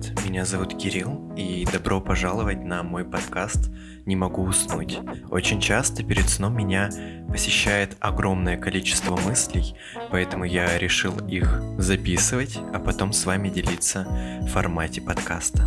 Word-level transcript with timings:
привет! 0.00 0.24
Меня 0.24 0.44
зовут 0.44 0.76
Кирилл, 0.76 1.32
и 1.36 1.66
добро 1.70 2.00
пожаловать 2.00 2.62
на 2.64 2.82
мой 2.82 3.04
подкаст 3.04 3.70
«Не 4.06 4.16
могу 4.16 4.42
уснуть». 4.42 4.98
Очень 5.30 5.60
часто 5.60 6.02
перед 6.02 6.28
сном 6.28 6.56
меня 6.56 6.90
посещает 7.28 7.96
огромное 8.00 8.56
количество 8.56 9.16
мыслей, 9.16 9.74
поэтому 10.10 10.44
я 10.44 10.78
решил 10.78 11.16
их 11.26 11.60
записывать, 11.78 12.58
а 12.72 12.78
потом 12.78 13.12
с 13.12 13.24
вами 13.24 13.48
делиться 13.48 14.06
в 14.42 14.48
формате 14.48 15.00
подкаста. 15.00 15.66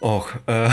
Ох, 0.00 0.34
э, 0.46 0.68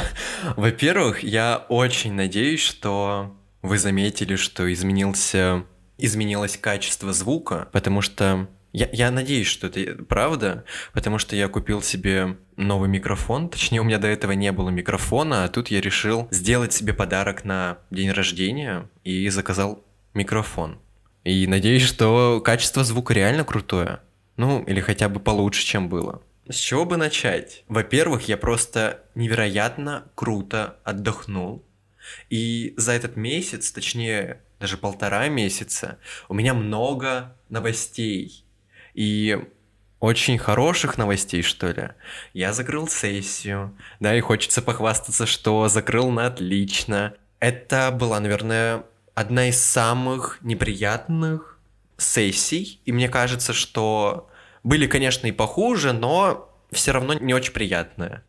во-первых, 0.56 1.22
я 1.22 1.64
очень 1.68 2.12
надеюсь, 2.12 2.60
что 2.60 3.36
вы 3.62 3.78
заметили, 3.78 4.36
что 4.36 4.72
изменился, 4.72 5.64
изменилось 5.98 6.56
качество 6.56 7.12
звука, 7.12 7.68
потому 7.72 8.00
что 8.00 8.48
я, 8.72 8.88
я 8.92 9.10
надеюсь, 9.10 9.46
что 9.46 9.68
это 9.68 10.04
правда, 10.04 10.64
потому 10.92 11.18
что 11.18 11.34
я 11.34 11.48
купил 11.48 11.80
себе 11.80 12.36
новый 12.56 12.90
микрофон. 12.90 13.48
Точнее, 13.48 13.80
у 13.80 13.84
меня 13.84 13.98
до 13.98 14.06
этого 14.06 14.32
не 14.32 14.52
было 14.52 14.68
микрофона, 14.68 15.44
а 15.44 15.48
тут 15.48 15.68
я 15.68 15.80
решил 15.80 16.28
сделать 16.30 16.74
себе 16.74 16.92
подарок 16.92 17.44
на 17.44 17.78
день 17.90 18.10
рождения 18.10 18.90
и 19.02 19.28
заказал 19.30 19.82
микрофон. 20.12 20.78
И 21.24 21.46
надеюсь, 21.46 21.82
что 21.82 22.40
качество 22.44 22.84
звука 22.84 23.14
реально 23.14 23.44
крутое. 23.44 24.00
Ну, 24.36 24.62
или 24.64 24.80
хотя 24.80 25.08
бы 25.08 25.20
получше, 25.20 25.64
чем 25.64 25.88
было. 25.88 26.20
С 26.48 26.56
чего 26.56 26.84
бы 26.84 26.96
начать? 26.96 27.64
Во-первых, 27.66 28.28
я 28.28 28.36
просто 28.36 29.00
невероятно 29.14 30.04
круто 30.14 30.76
отдохнул. 30.84 31.64
И 32.30 32.74
за 32.76 32.92
этот 32.92 33.16
месяц, 33.16 33.70
точнее, 33.72 34.40
даже 34.60 34.76
полтора 34.76 35.28
месяца, 35.28 35.98
у 36.28 36.34
меня 36.34 36.54
много 36.54 37.36
новостей. 37.48 38.44
И 38.94 39.38
очень 40.00 40.38
хороших 40.38 40.98
новостей, 40.98 41.42
что 41.42 41.68
ли. 41.68 41.90
Я 42.32 42.52
закрыл 42.52 42.88
сессию, 42.88 43.76
да, 44.00 44.16
и 44.16 44.20
хочется 44.20 44.62
похвастаться, 44.62 45.26
что 45.26 45.68
закрыл 45.68 46.10
на 46.10 46.26
отлично. 46.26 47.14
Это 47.40 47.90
была, 47.90 48.20
наверное, 48.20 48.84
одна 49.14 49.48
из 49.48 49.60
самых 49.62 50.38
неприятных 50.42 51.58
сессий, 51.96 52.80
и 52.84 52.92
мне 52.92 53.08
кажется, 53.08 53.52
что 53.52 54.30
были, 54.62 54.86
конечно, 54.86 55.26
и 55.26 55.32
похуже, 55.32 55.92
но 55.92 56.52
все 56.70 56.92
равно 56.92 57.14
не 57.14 57.32
очень 57.32 57.52
приятное. 57.52 58.24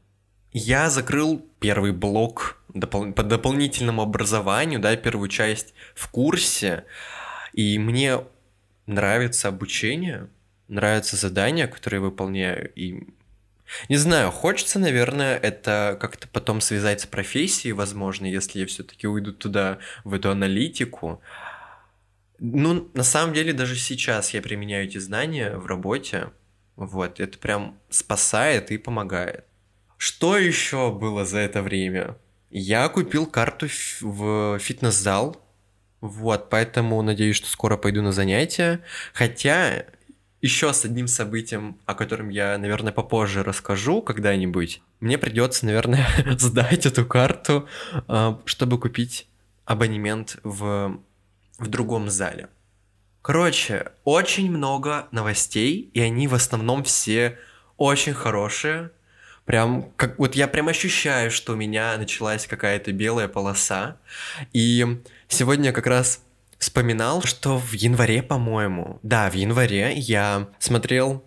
Я 0.53 0.89
закрыл 0.89 1.45
первый 1.59 1.91
блок 1.91 2.62
допол- 2.80 3.14
по 3.14 3.23
дополнительному 3.23 4.02
образованию, 4.02 4.80
да, 4.80 4.95
первую 4.95 5.30
часть 5.30 5.73
в 5.95 6.09
курсе, 6.09 6.86
и 7.53 7.78
мне 7.80 8.19
нравится 8.86 9.47
обучение, 9.50 10.30
нравятся 10.67 11.16
задания, 11.16 11.67
которые 11.67 12.00
выполняю, 12.00 12.72
и 12.75 13.08
не 13.89 13.97
знаю, 13.97 14.31
хочется, 14.31 14.80
наверное, 14.80 15.38
это 15.38 15.97
как-то 16.00 16.28
потом 16.28 16.61
связать 16.61 17.02
с 17.02 17.06
профессией, 17.06 17.73
возможно, 17.73 18.25
если 18.25 18.59
я 18.59 18.66
все-таки 18.66 19.08
уйду 19.08 19.34
туда, 19.34 19.80
в 20.03 20.14
эту 20.14 20.31
аналитику. 20.31 21.22
Ну, 22.39 22.89
на 22.94 23.03
самом 23.03 23.34
деле, 23.34 23.52
даже 23.52 23.75
сейчас 23.75 24.34
я 24.34 24.41
применяю 24.41 24.86
эти 24.86 25.00
знания 25.00 25.58
в 25.58 25.66
работе. 25.66 26.30
Вот, 26.75 27.19
это 27.19 27.38
прям 27.39 27.78
спасает 27.89 28.72
и 28.72 28.78
помогает. 28.78 29.44
Что 29.97 30.38
еще 30.38 30.91
было 30.91 31.25
за 31.25 31.39
это 31.39 31.62
время? 31.62 32.16
Я 32.50 32.88
купил 32.90 33.25
карту 33.25 33.68
в 34.02 34.59
фитнес-зал. 34.59 35.41
Вот, 36.00 36.50
поэтому 36.50 37.02
надеюсь, 37.02 37.35
что 37.35 37.47
скоро 37.47 37.75
пойду 37.75 38.02
на 38.02 38.12
занятия. 38.12 38.81
Хотя 39.13 39.85
еще 40.41 40.72
с 40.72 40.86
одним 40.86 41.07
событием, 41.07 41.80
о 41.86 41.96
котором 41.96 42.30
я, 42.30 42.57
наверное, 42.57 42.94
попозже 42.94 43.44
расскажу 43.44 44.02
когда-нибудь, 44.02 44.81
мне 45.00 45.18
придется, 45.18 45.66
наверное, 45.66 46.07
сдать 46.38 46.86
эту 46.86 47.06
карту, 47.06 47.68
а, 48.07 48.40
чтобы 48.46 48.80
купить 48.80 49.28
абонемент 49.66 50.38
в, 50.44 51.00
в 51.57 51.68
другом 51.68 52.09
зале. 52.09 52.50
Короче, 53.22 53.91
очень 54.06 54.50
много 54.50 55.07
новостей, 55.12 55.90
и 55.94 56.00
они 56.00 56.28
в 56.28 56.34
основном 56.34 56.84
все 56.84 57.38
очень 57.75 58.13
хорошие. 58.13 58.91
Прям, 59.47 59.94
как 59.96 60.19
вот 60.19 60.35
я 60.35 60.46
прям 60.50 60.68
ощущаю, 60.68 61.31
что 61.31 61.53
у 61.53 61.56
меня 61.56 61.97
началась 61.97 62.46
какая-то 62.46 62.91
белая 62.91 63.30
полоса. 63.30 63.97
И 64.52 64.85
сегодня 65.30 65.72
как 65.72 65.88
раз 65.88 66.22
вспоминал, 66.59 67.22
что 67.22 67.57
в 67.57 67.72
январе, 67.72 68.22
по-моему, 68.22 69.00
да, 69.03 69.30
в 69.30 69.36
январе 69.36 69.94
я 69.94 70.50
смотрел 70.59 71.24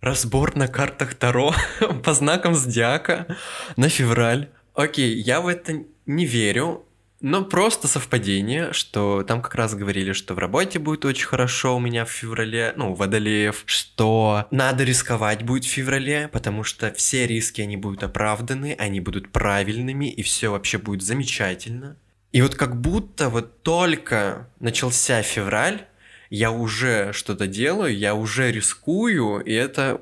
разбор 0.00 0.56
на 0.56 0.66
картах 0.66 1.14
Таро 1.14 1.54
по 2.02 2.14
знакам 2.14 2.54
зодиака 2.54 3.36
на 3.76 3.90
февраль. 3.90 4.48
Окей, 4.72 5.14
я 5.20 5.42
в 5.42 5.46
это 5.46 5.84
не 6.06 6.24
верю, 6.24 6.86
но 7.22 7.44
просто 7.44 7.88
совпадение, 7.88 8.72
что 8.72 9.22
там 9.22 9.40
как 9.40 9.54
раз 9.54 9.74
говорили, 9.74 10.12
что 10.12 10.34
в 10.34 10.38
работе 10.38 10.78
будет 10.78 11.04
очень 11.04 11.26
хорошо 11.26 11.76
у 11.76 11.80
меня 11.80 12.04
в 12.04 12.10
феврале, 12.10 12.74
ну, 12.76 12.94
Водолеев, 12.94 13.62
что 13.64 14.46
надо 14.50 14.82
рисковать 14.84 15.44
будет 15.44 15.64
в 15.64 15.68
феврале, 15.68 16.28
потому 16.28 16.64
что 16.64 16.92
все 16.92 17.26
риски, 17.26 17.60
они 17.60 17.76
будут 17.76 18.02
оправданы, 18.02 18.74
они 18.78 19.00
будут 19.00 19.30
правильными, 19.30 20.10
и 20.10 20.22
все 20.22 20.50
вообще 20.50 20.78
будет 20.78 21.02
замечательно. 21.02 21.96
И 22.32 22.42
вот 22.42 22.56
как 22.56 22.80
будто 22.80 23.28
вот 23.28 23.62
только 23.62 24.48
начался 24.58 25.22
февраль, 25.22 25.86
я 26.28 26.50
уже 26.50 27.12
что-то 27.12 27.46
делаю, 27.46 27.96
я 27.96 28.14
уже 28.14 28.50
рискую, 28.50 29.40
и 29.40 29.52
это 29.52 30.00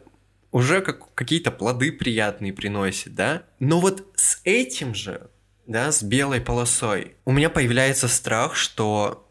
уже 0.52 0.80
как 0.80 1.12
какие-то 1.14 1.50
плоды 1.50 1.92
приятные 1.92 2.52
приносит, 2.52 3.14
да? 3.14 3.42
Но 3.58 3.80
вот 3.80 4.06
с 4.14 4.40
этим 4.44 4.94
же, 4.94 5.28
да, 5.70 5.92
с 5.92 6.02
белой 6.02 6.40
полосой, 6.40 7.14
у 7.24 7.32
меня 7.32 7.48
появляется 7.48 8.08
страх, 8.08 8.56
что 8.56 9.28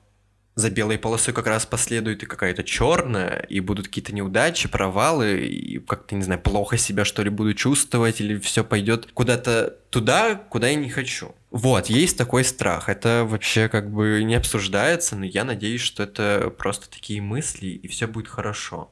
за 0.56 0.70
белой 0.70 0.98
полосой 0.98 1.34
как 1.34 1.48
раз 1.48 1.66
последует 1.66 2.24
и 2.24 2.26
какая-то 2.26 2.64
черная, 2.64 3.46
и 3.50 3.60
будут 3.60 3.88
какие-то 3.88 4.16
неудачи, 4.16 4.70
провалы, 4.70 5.46
и 5.46 5.80
как-то, 5.80 6.16
не 6.16 6.24
знаю, 6.24 6.40
плохо 6.40 6.78
себя 6.78 7.04
что 7.04 7.24
ли 7.24 7.30
буду 7.30 7.54
чувствовать, 7.54 8.22
или 8.22 8.40
все 8.40 8.64
пойдет 8.64 9.12
куда-то 9.14 9.76
туда, 9.90 10.36
куда 10.36 10.70
я 10.70 10.76
не 10.76 10.90
хочу. 10.90 11.36
Вот, 11.52 11.88
есть 11.88 12.18
такой 12.18 12.46
страх. 12.46 12.88
Это 12.88 13.26
вообще 13.28 13.68
как 13.68 13.92
бы 13.92 14.24
не 14.24 14.36
обсуждается, 14.36 15.18
но 15.18 15.26
я 15.26 15.44
надеюсь, 15.44 15.82
что 15.82 16.04
это 16.04 16.54
просто 16.58 16.90
такие 16.90 17.22
мысли, 17.22 17.68
и 17.68 17.88
все 17.90 18.08
будет 18.08 18.30
хорошо. 18.30 18.92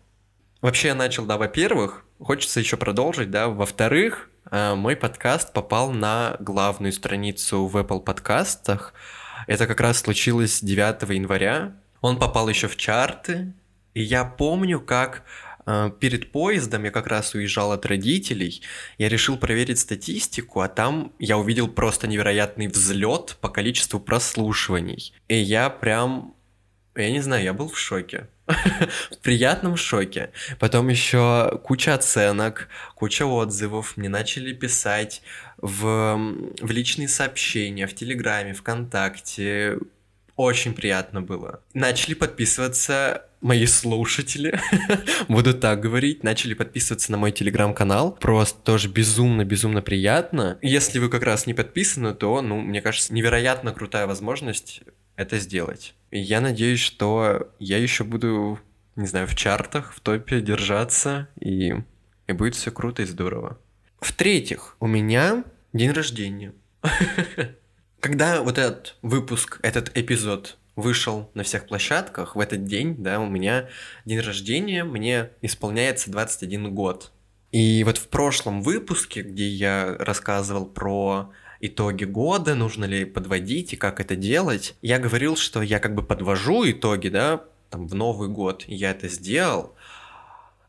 Вообще 0.61 0.89
я 0.89 0.95
начал, 0.95 1.25
да, 1.25 1.37
во-первых, 1.37 2.03
хочется 2.19 2.59
еще 2.59 2.77
продолжить, 2.77 3.31
да, 3.31 3.47
во-вторых, 3.47 4.29
э, 4.49 4.75
мой 4.75 4.95
подкаст 4.95 5.53
попал 5.53 5.91
на 5.91 6.37
главную 6.39 6.91
страницу 6.91 7.65
в 7.65 7.77
Apple 7.77 8.01
подкастах. 8.01 8.93
Это 9.47 9.67
как 9.67 9.79
раз 9.79 9.99
случилось 9.99 10.61
9 10.61 11.09
января. 11.13 11.73
Он 12.01 12.17
попал 12.19 12.49
еще 12.49 12.67
в 12.67 12.75
чарты. 12.75 13.53
И 13.93 14.01
я 14.01 14.25
помню, 14.25 14.79
как 14.79 15.23
э, 15.65 15.91
перед 15.99 16.31
поездом 16.31 16.83
я 16.83 16.91
как 16.91 17.07
раз 17.07 17.33
уезжал 17.33 17.71
от 17.71 17.85
родителей, 17.85 18.61
я 18.97 19.09
решил 19.09 19.37
проверить 19.37 19.79
статистику, 19.79 20.61
а 20.61 20.67
там 20.67 21.13
я 21.19 21.37
увидел 21.37 21.67
просто 21.67 22.07
невероятный 22.07 22.67
взлет 22.67 23.37
по 23.41 23.49
количеству 23.49 23.99
прослушиваний. 23.99 25.13
И 25.27 25.37
я 25.37 25.69
прям, 25.69 26.35
я 26.95 27.11
не 27.11 27.21
знаю, 27.21 27.43
я 27.43 27.53
был 27.53 27.69
в 27.69 27.77
шоке. 27.79 28.27
в 29.11 29.17
приятном 29.21 29.75
шоке. 29.75 30.31
Потом 30.59 30.87
еще 30.87 31.59
куча 31.63 31.93
оценок, 31.93 32.69
куча 32.95 33.25
отзывов. 33.25 33.97
Мне 33.97 34.09
начали 34.09 34.53
писать 34.53 35.21
в, 35.57 36.17
в 36.61 36.71
личные 36.71 37.07
сообщения, 37.07 37.87
в 37.87 37.95
Телеграме, 37.95 38.53
ВКонтакте. 38.53 39.77
Очень 40.35 40.73
приятно 40.73 41.21
было. 41.21 41.61
Начали 41.73 42.13
подписываться 42.13 43.23
мои 43.41 43.65
слушатели, 43.65 44.59
буду 45.27 45.53
так 45.53 45.79
говорить, 45.79 46.23
начали 46.23 46.53
подписываться 46.53 47.11
на 47.11 47.17
мой 47.17 47.31
телеграм-канал. 47.31 48.13
Просто 48.19 48.59
тоже 48.61 48.87
безумно-безумно 48.87 49.81
приятно. 49.81 50.57
Если 50.61 50.99
вы 50.99 51.09
как 51.09 51.23
раз 51.23 51.45
не 51.45 51.53
подписаны, 51.53 52.13
то, 52.13 52.41
ну, 52.41 52.59
мне 52.59 52.81
кажется, 52.81 53.13
невероятно 53.13 53.73
крутая 53.73 54.07
возможность 54.07 54.81
это 55.17 55.39
сделать. 55.39 55.93
И 56.11 56.19
я 56.19 56.39
надеюсь, 56.39 56.79
что 56.79 57.51
я 57.59 57.77
еще 57.77 58.05
буду, 58.05 58.59
не 58.95 59.07
знаю, 59.07 59.27
в 59.27 59.35
чартах, 59.35 59.93
в 59.93 59.99
топе 59.99 60.39
держаться, 60.39 61.27
и, 61.41 61.73
и 62.27 62.31
будет 62.31 62.55
все 62.55 62.71
круто 62.71 63.01
и 63.01 63.05
здорово. 63.05 63.59
В-третьих, 63.99 64.77
у 64.79 64.87
меня 64.87 65.43
день 65.73 65.91
рождения. 65.91 66.53
Когда 67.99 68.41
вот 68.41 68.57
этот 68.57 68.95
выпуск, 69.01 69.59
этот 69.63 69.91
эпизод 69.97 70.57
вышел 70.75 71.31
на 71.33 71.43
всех 71.43 71.65
площадках, 71.65 72.35
в 72.35 72.39
этот 72.39 72.65
день, 72.65 72.95
да, 72.97 73.19
у 73.19 73.27
меня 73.27 73.67
день 74.05 74.19
рождения, 74.19 74.83
мне 74.83 75.31
исполняется 75.41 76.11
21 76.11 76.73
год. 76.73 77.11
И 77.51 77.83
вот 77.83 77.97
в 77.97 78.07
прошлом 78.09 78.61
выпуске, 78.61 79.23
где 79.23 79.47
я 79.47 79.95
рассказывал 79.97 80.67
про 80.67 81.31
итоги 81.59 82.03
года, 82.05 82.55
нужно 82.55 82.85
ли 82.85 83.05
подводить 83.05 83.73
и 83.73 83.77
как 83.77 83.99
это 83.99 84.15
делать. 84.15 84.75
Я 84.81 84.99
говорил, 84.99 85.35
что 85.35 85.61
я 85.61 85.79
как 85.79 85.95
бы 85.95 86.03
подвожу 86.03 86.69
итоги, 86.69 87.09
да, 87.09 87.43
там 87.69 87.87
в 87.87 87.95
Новый 87.95 88.29
год, 88.29 88.63
я 88.67 88.91
это 88.91 89.07
сделал. 89.07 89.73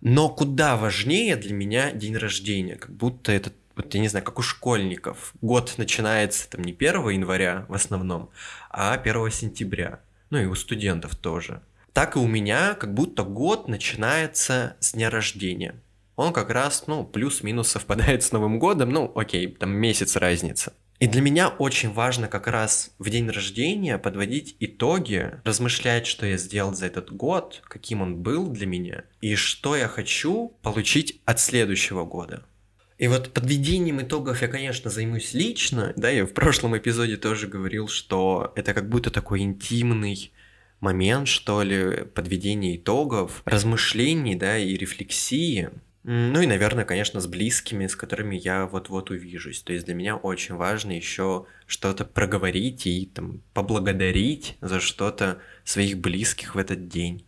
Но 0.01 0.29
куда 0.29 0.77
важнее 0.77 1.37
для 1.37 1.55
меня 1.55 1.91
день 1.93 2.17
рождения, 2.17 2.77
как 2.77 2.91
будто 2.93 3.33
это 3.33 3.53
вот 3.79 3.95
я 3.95 4.01
не 4.01 4.09
знаю, 4.09 4.25
как 4.25 4.41
у 4.41 4.43
школьников. 4.43 5.33
Год 5.41 5.75
начинается 5.77 6.51
там 6.51 6.65
не 6.65 6.73
1 6.73 7.11
января 7.11 7.65
в 7.69 7.75
основном, 7.75 8.31
а 8.71 8.95
1 8.95 9.31
сентября. 9.31 10.01
Ну 10.31 10.39
и 10.39 10.47
у 10.47 10.57
студентов 10.57 11.15
тоже. 11.15 11.63
Так 11.93 12.17
и 12.17 12.19
у 12.19 12.27
меня 12.27 12.75
как 12.75 12.93
будто 12.93 13.23
год 13.23 13.69
начинается 13.69 14.77
с 14.81 14.93
дня 14.93 15.11
рождения. 15.11 15.77
Он 16.19 16.33
как 16.33 16.51
раз, 16.51 16.89
ну, 16.89 17.05
плюс-минус 17.05 17.69
совпадает 17.69 18.25
с 18.25 18.33
Новым 18.33 18.59
годом, 18.59 18.91
ну, 18.91 19.13
окей, 19.15 19.47
там 19.47 19.71
месяц 19.71 20.17
разница. 20.17 20.73
И 20.99 21.07
для 21.07 21.21
меня 21.21 21.49
очень 21.49 21.93
важно 21.93 22.27
как 22.27 22.49
раз 22.49 22.91
в 22.99 23.09
день 23.09 23.31
рождения 23.31 23.99
подводить 23.99 24.57
итоги, 24.59 25.31
размышлять, 25.45 26.09
что 26.09 26.27
я 26.27 26.37
сделал 26.37 26.75
за 26.75 26.87
этот 26.87 27.13
год, 27.13 27.63
каким 27.69 28.03
он 28.03 28.17
был 28.17 28.49
для 28.49 28.67
меня, 28.67 29.05
и 29.21 29.37
что 29.37 29.77
я 29.77 29.87
хочу 29.87 30.57
получить 30.63 31.23
от 31.25 31.39
следующего 31.39 32.05
года. 32.05 32.43
И 32.99 33.07
вот 33.07 33.33
подведением 33.33 34.03
итогов 34.03 34.43
я, 34.43 34.49
конечно, 34.49 34.91
займусь 34.91 35.35
лично. 35.35 35.93
Да, 35.95 36.11
я 36.11 36.27
в 36.27 36.35
прошлом 36.35 36.77
эпизоде 36.77 37.17
тоже 37.17 37.47
говорил, 37.47 37.87
что 37.87 38.53
это 38.57 38.75
как 38.75 38.89
будто 38.89 39.13
такой 39.13 39.43
интимный 39.43 40.33
момент, 40.81 41.29
что 41.29 41.63
ли, 41.63 42.07
подведения 42.07 42.75
итогов, 42.75 43.43
размышлений, 43.45 44.35
да, 44.35 44.59
и 44.59 44.77
рефлексии. 44.77 45.71
Ну 46.11 46.41
и, 46.41 46.47
наверное, 46.47 46.87
конечно, 46.87 47.21
с 47.21 47.27
близкими, 47.27 47.87
с 47.87 47.95
которыми 47.95 48.35
я 48.35 48.65
вот-вот 48.65 49.11
увижусь. 49.11 49.61
То 49.61 49.75
есть 49.75 49.85
для 49.85 49.95
меня 49.95 50.17
очень 50.17 50.55
важно 50.55 50.93
еще 50.93 51.45
что-то 51.67 52.07
проговорить 52.07 52.87
и 52.87 53.05
там 53.05 53.43
поблагодарить 53.53 54.57
за 54.63 54.81
что-то 54.81 55.43
своих 55.65 55.99
близких 55.99 56.55
в 56.55 56.59
этот 56.59 56.89
день. 56.89 57.27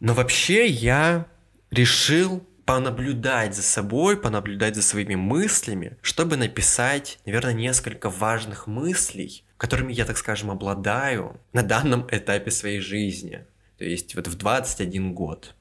Но 0.00 0.14
вообще 0.14 0.66
я 0.66 1.28
решил 1.70 2.44
понаблюдать 2.66 3.54
за 3.54 3.62
собой, 3.62 4.20
понаблюдать 4.20 4.74
за 4.74 4.82
своими 4.82 5.14
мыслями, 5.14 5.96
чтобы 6.02 6.36
написать, 6.36 7.20
наверное, 7.24 7.54
несколько 7.54 8.10
важных 8.10 8.66
мыслей, 8.66 9.44
которыми 9.58 9.92
я, 9.92 10.04
так 10.04 10.18
скажем, 10.18 10.50
обладаю 10.50 11.40
на 11.52 11.62
данном 11.62 12.04
этапе 12.10 12.50
своей 12.50 12.80
жизни. 12.80 13.46
То 13.78 13.84
есть 13.84 14.16
вот 14.16 14.26
в 14.26 14.36
21 14.36 15.14
год. 15.14 15.54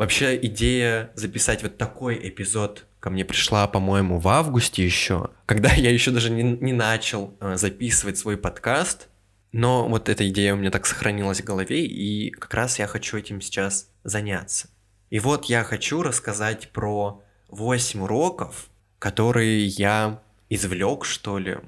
Вообще 0.00 0.34
идея 0.46 1.10
записать 1.14 1.62
вот 1.62 1.76
такой 1.76 2.18
эпизод 2.26 2.86
ко 3.00 3.10
мне 3.10 3.22
пришла, 3.22 3.68
по-моему, 3.68 4.18
в 4.18 4.28
августе 4.28 4.82
еще, 4.82 5.28
когда 5.44 5.70
я 5.74 5.90
еще 5.90 6.10
даже 6.10 6.30
не, 6.30 6.42
не 6.42 6.72
начал 6.72 7.36
э, 7.38 7.58
записывать 7.58 8.16
свой 8.16 8.38
подкаст, 8.38 9.08
но 9.52 9.86
вот 9.86 10.08
эта 10.08 10.26
идея 10.30 10.54
у 10.54 10.56
меня 10.56 10.70
так 10.70 10.86
сохранилась 10.86 11.42
в 11.42 11.44
голове, 11.44 11.84
и 11.84 12.30
как 12.30 12.54
раз 12.54 12.78
я 12.78 12.86
хочу 12.86 13.18
этим 13.18 13.42
сейчас 13.42 13.90
заняться. 14.02 14.70
И 15.10 15.18
вот 15.18 15.44
я 15.44 15.64
хочу 15.64 16.02
рассказать 16.02 16.70
про 16.70 17.22
8 17.48 18.00
уроков, 18.00 18.70
которые 18.98 19.66
я 19.66 20.22
извлек, 20.48 21.04
что 21.04 21.36
ли, 21.36 21.58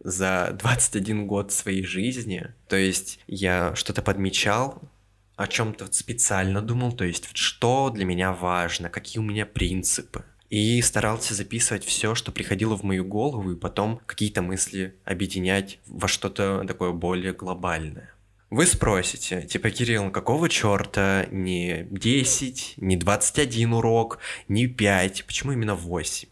за 0.00 0.54
21 0.60 1.26
год 1.26 1.52
своей 1.52 1.86
жизни. 1.86 2.52
То 2.68 2.76
есть 2.76 3.18
я 3.26 3.74
что-то 3.74 4.02
подмечал, 4.02 4.82
о 5.38 5.46
чем-то 5.46 5.86
специально 5.92 6.60
думал, 6.60 6.92
то 6.92 7.04
есть 7.04 7.28
что 7.32 7.90
для 7.90 8.04
меня 8.04 8.32
важно, 8.32 8.90
какие 8.90 9.20
у 9.20 9.24
меня 9.24 9.46
принципы. 9.46 10.24
И 10.50 10.82
старался 10.82 11.32
записывать 11.32 11.84
все, 11.84 12.16
что 12.16 12.32
приходило 12.32 12.76
в 12.76 12.82
мою 12.82 13.04
голову, 13.04 13.52
и 13.52 13.56
потом 13.56 14.00
какие-то 14.04 14.42
мысли 14.42 14.96
объединять 15.04 15.78
во 15.86 16.08
что-то 16.08 16.64
такое 16.66 16.90
более 16.90 17.34
глобальное. 17.34 18.12
Вы 18.50 18.66
спросите, 18.66 19.42
типа, 19.42 19.70
Кирилл, 19.70 20.10
какого 20.10 20.48
черта 20.48 21.26
не 21.30 21.86
10, 21.88 22.74
не 22.78 22.96
21 22.96 23.74
урок, 23.74 24.18
не 24.48 24.66
5, 24.66 25.24
почему 25.24 25.52
именно 25.52 25.76
8? 25.76 26.28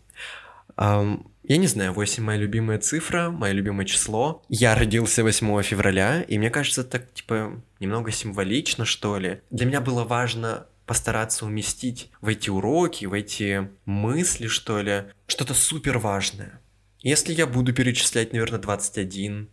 Um, 0.79 1.27
я 1.49 1.57
не 1.57 1.67
знаю, 1.67 1.93
8 1.93 2.23
моя 2.23 2.39
любимая 2.39 2.79
цифра, 2.79 3.31
мое 3.31 3.53
любимое 3.53 3.87
число. 3.87 4.43
Я 4.49 4.75
родился 4.75 5.23
8 5.23 5.63
февраля, 5.63 6.23
и 6.23 6.39
мне 6.39 6.51
кажется, 6.51 6.85
так, 6.85 7.13
типа, 7.13 7.63
немного 7.81 8.11
символично, 8.11 8.85
что 8.85 9.19
ли. 9.19 9.41
Для 9.51 9.67
меня 9.67 9.81
было 9.81 10.05
важно 10.05 10.67
постараться 10.87 11.45
уместить 11.47 12.11
в 12.21 12.29
эти 12.29 12.51
уроки, 12.51 13.07
в 13.07 13.13
эти 13.13 13.69
мысли, 13.85 14.47
что 14.47 14.81
ли, 14.81 15.05
что-то 15.27 15.55
супер 15.55 15.99
важное. 15.99 16.61
Если 17.01 17.33
я 17.33 17.47
буду 17.47 17.73
перечислять, 17.73 18.33
наверное, 18.33 18.59
21, 18.59 19.49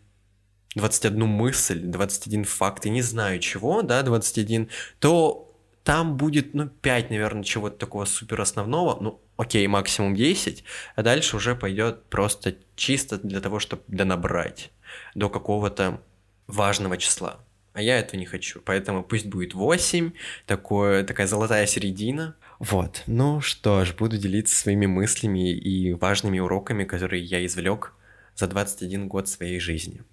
21 0.75 1.28
мысль, 1.28 1.80
21 1.80 2.46
факт, 2.46 2.86
и 2.86 2.89
не 2.89 3.01
знаю 3.01 3.39
чего, 3.39 3.81
да, 3.81 4.01
21, 4.01 4.69
то 5.00 5.53
там 5.84 6.18
будет, 6.18 6.54
ну, 6.54 6.68
5, 6.68 7.10
наверное, 7.10 7.44
чего-то 7.44 7.78
такого 7.78 8.06
супер 8.06 8.42
основного, 8.42 8.98
ну, 9.02 9.22
окей, 9.38 9.68
максимум 9.68 10.16
10, 10.16 10.64
а 10.96 11.04
дальше 11.04 11.36
уже 11.36 11.56
пойдет 11.56 12.06
просто 12.06 12.56
чисто 12.76 13.18
для 13.18 13.42
того, 13.42 13.60
чтобы 13.60 13.84
донабрать 13.88 14.72
до 15.16 15.30
какого-то 15.30 16.02
важного 16.48 16.98
числа. 16.98 17.40
А 17.74 17.82
я 17.82 17.98
этого 18.00 18.20
не 18.20 18.26
хочу, 18.26 18.62
поэтому 18.64 19.04
пусть 19.04 19.26
будет 19.26 19.56
8, 19.56 20.12
такое, 20.46 21.04
такая 21.04 21.28
золотая 21.28 21.66
середина. 21.66 22.36
Вот, 22.60 23.04
ну 23.08 23.42
что 23.42 23.84
ж, 23.84 23.94
буду 23.96 24.18
делиться 24.18 24.56
своими 24.56 24.86
мыслями 24.86 25.52
и 25.52 25.94
важными 25.94 26.40
уроками, 26.40 26.84
которые 26.84 27.24
я 27.24 27.44
извлек 27.46 27.94
за 28.36 28.48
21 28.48 29.08
год 29.08 29.28
своей 29.28 29.60
жизни. 29.60 30.04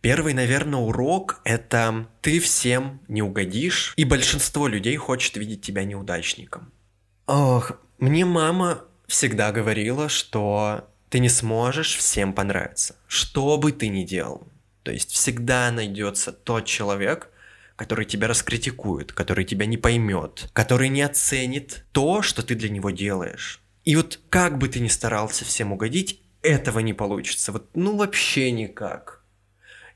Первый, 0.00 0.32
наверное, 0.32 0.78
урок— 0.78 1.40
это 1.44 2.06
ты 2.20 2.38
всем 2.38 3.00
не 3.08 3.22
угодишь, 3.22 3.94
и 3.96 4.04
большинство 4.04 4.68
людей 4.68 4.96
хочет 4.96 5.36
видеть 5.36 5.62
тебя 5.62 5.84
неудачником. 5.84 6.72
Ох, 7.26 7.72
мне 7.98 8.24
мама 8.24 8.84
всегда 9.08 9.50
говорила, 9.50 10.08
что 10.08 10.88
ты 11.08 11.18
не 11.18 11.28
сможешь 11.28 11.96
всем 11.96 12.32
понравиться, 12.32 12.96
что 13.08 13.58
бы 13.58 13.72
ты 13.72 13.88
ни 13.88 14.04
делал. 14.04 14.46
То 14.84 14.92
есть 14.92 15.10
всегда 15.10 15.70
найдется 15.72 16.32
тот 16.32 16.64
человек, 16.66 17.30
который 17.76 18.04
тебя 18.04 18.28
раскритикует, 18.28 19.12
который 19.12 19.44
тебя 19.44 19.66
не 19.66 19.76
поймет, 19.76 20.48
который 20.52 20.88
не 20.88 21.02
оценит 21.02 21.84
то, 21.92 22.22
что 22.22 22.42
ты 22.42 22.54
для 22.54 22.68
него 22.68 22.90
делаешь. 22.90 23.60
И 23.84 23.96
вот 23.96 24.20
как 24.28 24.58
бы 24.58 24.68
ты 24.68 24.80
ни 24.80 24.88
старался 24.88 25.44
всем 25.44 25.72
угодить, 25.72 26.20
этого 26.42 26.80
не 26.80 26.92
получится. 26.92 27.52
Вот 27.52 27.70
ну 27.74 27.96
вообще 27.96 28.50
никак. 28.50 29.17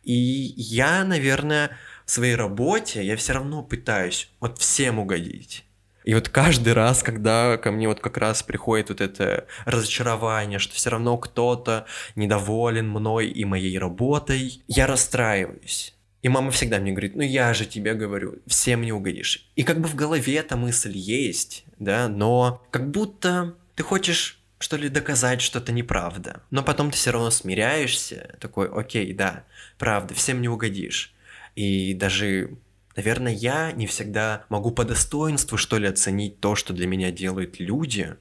И 0.02 0.54
я, 0.56 1.04
наверное, 1.04 1.76
в 2.04 2.11
своей 2.11 2.35
работе 2.35 3.04
я 3.04 3.16
все 3.16 3.35
равно 3.35 3.62
пытаюсь 3.62 4.28
вот 4.40 4.59
всем 4.59 4.99
угодить. 4.99 5.64
И 6.04 6.14
вот 6.14 6.28
каждый 6.28 6.73
раз, 6.73 7.02
когда 7.02 7.56
ко 7.56 7.71
мне 7.71 7.87
вот 7.87 8.00
как 8.00 8.16
раз 8.16 8.42
приходит 8.42 8.88
вот 8.88 9.00
это 9.00 9.47
разочарование, 9.64 10.59
что 10.59 10.75
все 10.75 10.90
равно 10.90 11.16
кто-то 11.16 11.87
недоволен 12.16 12.88
мной 12.88 13.28
и 13.28 13.44
моей 13.44 13.78
работой, 13.78 14.62
я 14.66 14.87
расстраиваюсь. 14.87 15.94
И 16.23 16.28
мама 16.28 16.50
всегда 16.52 16.78
мне 16.78 16.92
говорит, 16.92 17.16
ну 17.16 17.23
я 17.23 17.52
же 17.52 17.66
тебе 17.66 17.94
говорю, 17.94 18.37
всем 18.47 18.82
не 18.82 18.92
угодишь. 18.92 19.50
И 19.56 19.62
как 19.64 19.80
бы 19.80 19.88
в 19.88 19.94
голове 19.94 20.37
эта 20.37 20.56
мысль 20.56 20.97
есть, 20.97 21.64
да, 21.78 22.09
но 22.09 22.62
как 22.71 22.90
будто 22.90 23.54
ты 23.75 23.82
хочешь 23.82 24.41
что 24.62 24.76
ли, 24.76 24.88
доказать 24.88 25.42
что-то 25.42 25.73
неправда. 25.73 26.42
Но 26.50 26.62
потом 26.62 26.90
ты 26.92 26.97
все 26.97 27.11
равно 27.11 27.31
смиряешься, 27.31 28.37
такой, 28.40 28.69
окей, 28.69 29.12
да, 29.12 29.45
правда, 29.76 30.14
всем 30.14 30.40
не 30.40 30.49
угодишь. 30.49 31.12
И 31.57 31.95
даже, 31.95 32.57
наверное, 32.95 33.33
я 33.33 33.73
не 33.73 33.88
всегда 33.88 34.45
могу 34.49 34.71
по 34.71 34.85
достоинству, 34.85 35.59
что 35.59 35.78
ли, 35.78 35.88
оценить 35.88 36.38
то, 36.40 36.54
что 36.54 36.73
для 36.73 36.87
меня 36.87 37.11
делают 37.11 37.59
люди. 37.59 38.14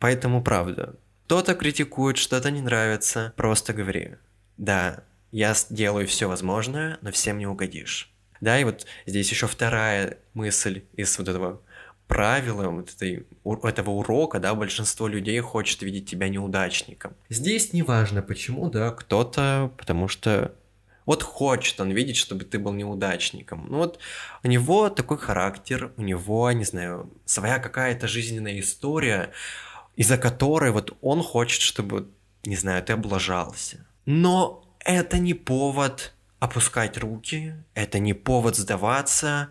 Поэтому, 0.00 0.42
правда, 0.42 0.96
кто-то 1.26 1.54
критикует, 1.54 2.16
что-то 2.16 2.50
не 2.50 2.60
нравится, 2.60 3.32
просто 3.36 3.72
говори, 3.72 4.16
да, 4.56 5.04
я 5.30 5.54
делаю 5.70 6.08
все 6.08 6.28
возможное, 6.28 6.98
но 7.02 7.12
всем 7.12 7.38
не 7.38 7.46
угодишь. 7.46 8.10
Да, 8.40 8.58
и 8.58 8.64
вот 8.64 8.84
здесь 9.06 9.30
еще 9.30 9.46
вторая 9.46 10.18
мысль 10.34 10.82
из 10.96 11.16
вот 11.18 11.28
этого 11.28 11.62
правила 12.06 12.68
вот 12.68 12.90
этой, 12.90 13.26
этого 13.62 13.90
урока, 13.90 14.38
да, 14.38 14.54
большинство 14.54 15.08
людей 15.08 15.40
хочет 15.40 15.82
видеть 15.82 16.08
тебя 16.08 16.28
неудачником. 16.28 17.14
Здесь 17.28 17.72
неважно 17.72 18.22
почему, 18.22 18.70
да, 18.70 18.90
кто-то, 18.90 19.72
потому 19.76 20.08
что 20.08 20.54
вот 21.06 21.22
хочет 21.22 21.80
он 21.80 21.90
видеть, 21.90 22.16
чтобы 22.16 22.44
ты 22.44 22.58
был 22.58 22.72
неудачником. 22.72 23.66
Ну 23.68 23.78
вот 23.78 23.98
у 24.42 24.48
него 24.48 24.88
такой 24.88 25.18
характер, 25.18 25.92
у 25.96 26.02
него, 26.02 26.50
не 26.52 26.64
знаю, 26.64 27.10
своя 27.24 27.58
какая-то 27.58 28.08
жизненная 28.08 28.60
история, 28.60 29.30
из-за 29.96 30.18
которой 30.18 30.70
вот 30.70 30.96
он 31.02 31.22
хочет, 31.22 31.60
чтобы, 31.60 32.08
не 32.44 32.56
знаю, 32.56 32.82
ты 32.82 32.94
облажался. 32.94 33.86
Но 34.06 34.64
это 34.80 35.18
не 35.18 35.34
повод 35.34 36.14
опускать 36.40 36.98
руки, 36.98 37.54
это 37.74 37.98
не 37.98 38.12
повод 38.12 38.56
сдаваться, 38.56 39.48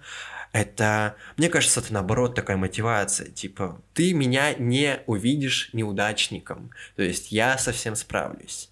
это, 0.54 1.16
мне 1.36 1.50
кажется, 1.50 1.82
это 1.82 1.92
наоборот 1.92 2.36
такая 2.36 2.58
мотивация, 2.58 3.30
типа, 3.30 3.82
ты 3.94 4.14
меня 4.14 4.54
не 4.54 5.00
увидишь 5.08 5.72
неудачником, 5.74 6.70
то 6.96 7.02
есть 7.02 7.32
я 7.32 7.58
совсем 7.58 7.96
справлюсь. 7.96 8.70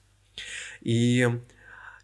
И 0.81 1.27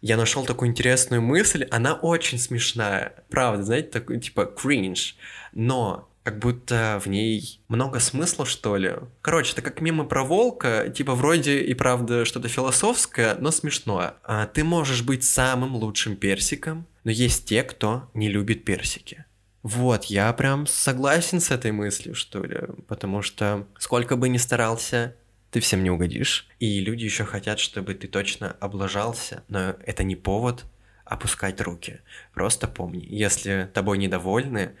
я 0.02 0.16
нашел 0.16 0.44
такую 0.44 0.70
интересную 0.70 1.22
мысль, 1.22 1.64
она 1.70 1.94
очень 1.94 2.38
смешная, 2.38 3.14
правда, 3.30 3.62
знаете, 3.62 3.88
такой 3.88 4.20
типа 4.20 4.46
кринж, 4.46 5.16
но 5.52 6.08
как 6.24 6.40
будто 6.40 7.00
в 7.02 7.08
ней 7.08 7.60
много 7.68 8.00
смысла, 8.00 8.44
что 8.44 8.76
ли. 8.76 8.96
Короче, 9.22 9.52
это 9.52 9.62
как 9.62 9.80
мимо 9.80 10.04
про 10.04 10.24
волка, 10.24 10.92
типа 10.94 11.14
вроде 11.14 11.60
и 11.60 11.72
правда 11.72 12.24
что-то 12.24 12.48
философское, 12.48 13.36
но 13.36 13.50
смешное. 13.52 14.14
А 14.24 14.46
ты 14.46 14.64
можешь 14.64 15.02
быть 15.02 15.24
самым 15.24 15.76
лучшим 15.76 16.16
персиком, 16.16 16.86
но 17.04 17.12
есть 17.12 17.46
те, 17.46 17.62
кто 17.62 18.10
не 18.12 18.28
любит 18.28 18.64
персики. 18.64 19.24
Вот, 19.62 20.04
я 20.04 20.32
прям 20.32 20.66
согласен 20.66 21.40
с 21.40 21.50
этой 21.50 21.72
мыслью, 21.72 22.14
что 22.14 22.44
ли, 22.44 22.60
потому 22.86 23.22
что 23.22 23.66
сколько 23.78 24.16
бы 24.16 24.28
ни 24.28 24.36
старался, 24.36 25.16
ты 25.50 25.60
всем 25.60 25.82
не 25.82 25.90
угодишь. 25.90 26.46
И 26.60 26.80
люди 26.80 27.04
еще 27.04 27.24
хотят, 27.24 27.58
чтобы 27.58 27.94
ты 27.94 28.06
точно 28.06 28.56
облажался, 28.60 29.42
но 29.48 29.74
это 29.84 30.04
не 30.04 30.14
повод 30.16 30.64
опускать 31.04 31.60
руки. 31.60 32.00
Просто 32.34 32.68
помни, 32.68 33.04
если 33.08 33.68
тобой 33.72 33.98
недовольны, 33.98 34.72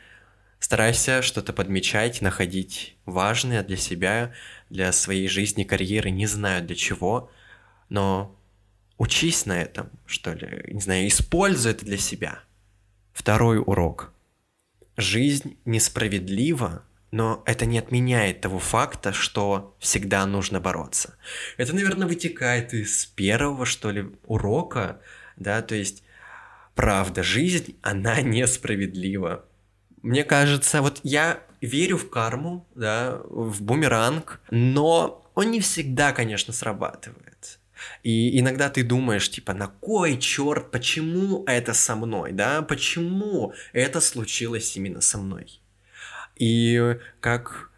старайся 0.60 1.22
что-то 1.22 1.52
подмечать, 1.52 2.20
находить 2.20 2.96
важное 3.06 3.62
для 3.64 3.76
себя, 3.76 4.32
для 4.68 4.92
своей 4.92 5.28
жизни, 5.28 5.64
карьеры, 5.64 6.10
не 6.10 6.26
знаю 6.26 6.64
для 6.64 6.76
чего, 6.76 7.30
но 7.88 8.36
учись 8.98 9.46
на 9.46 9.60
этом, 9.60 9.90
что 10.06 10.34
ли, 10.34 10.64
не 10.72 10.80
знаю, 10.80 11.08
используй 11.08 11.72
это 11.72 11.84
для 11.84 11.98
себя. 11.98 12.40
Второй 13.12 13.58
урок. 13.58 14.12
Жизнь 14.98 15.56
несправедлива, 15.64 16.82
но 17.12 17.42
это 17.46 17.66
не 17.66 17.78
отменяет 17.78 18.40
того 18.40 18.58
факта, 18.58 19.12
что 19.12 19.76
всегда 19.78 20.26
нужно 20.26 20.60
бороться. 20.60 21.14
Это, 21.56 21.72
наверное, 21.72 22.08
вытекает 22.08 22.74
из 22.74 23.06
первого, 23.06 23.64
что 23.64 23.92
ли, 23.92 24.10
урока, 24.26 25.00
да, 25.36 25.62
то 25.62 25.76
есть, 25.76 26.02
правда, 26.74 27.22
жизнь, 27.22 27.78
она 27.80 28.20
несправедлива. 28.20 29.44
Мне 30.02 30.24
кажется, 30.24 30.82
вот 30.82 31.00
я 31.04 31.44
верю 31.60 31.96
в 31.96 32.10
карму, 32.10 32.66
да, 32.74 33.20
в 33.24 33.62
бумеранг, 33.62 34.40
но 34.50 35.30
он 35.36 35.52
не 35.52 35.60
всегда, 35.60 36.12
конечно, 36.12 36.52
срабатывает. 36.52 37.60
И 38.02 38.38
иногда 38.38 38.68
ты 38.70 38.82
думаешь, 38.82 39.30
типа, 39.30 39.54
на 39.54 39.68
кой 39.68 40.18
черт, 40.18 40.70
почему 40.70 41.44
это 41.46 41.74
со 41.74 41.96
мной, 41.96 42.32
да, 42.32 42.62
почему 42.62 43.52
это 43.72 44.00
случилось 44.00 44.76
именно 44.76 45.00
со 45.00 45.18
мной? 45.18 45.60
И 46.36 46.96
как, 47.20 47.70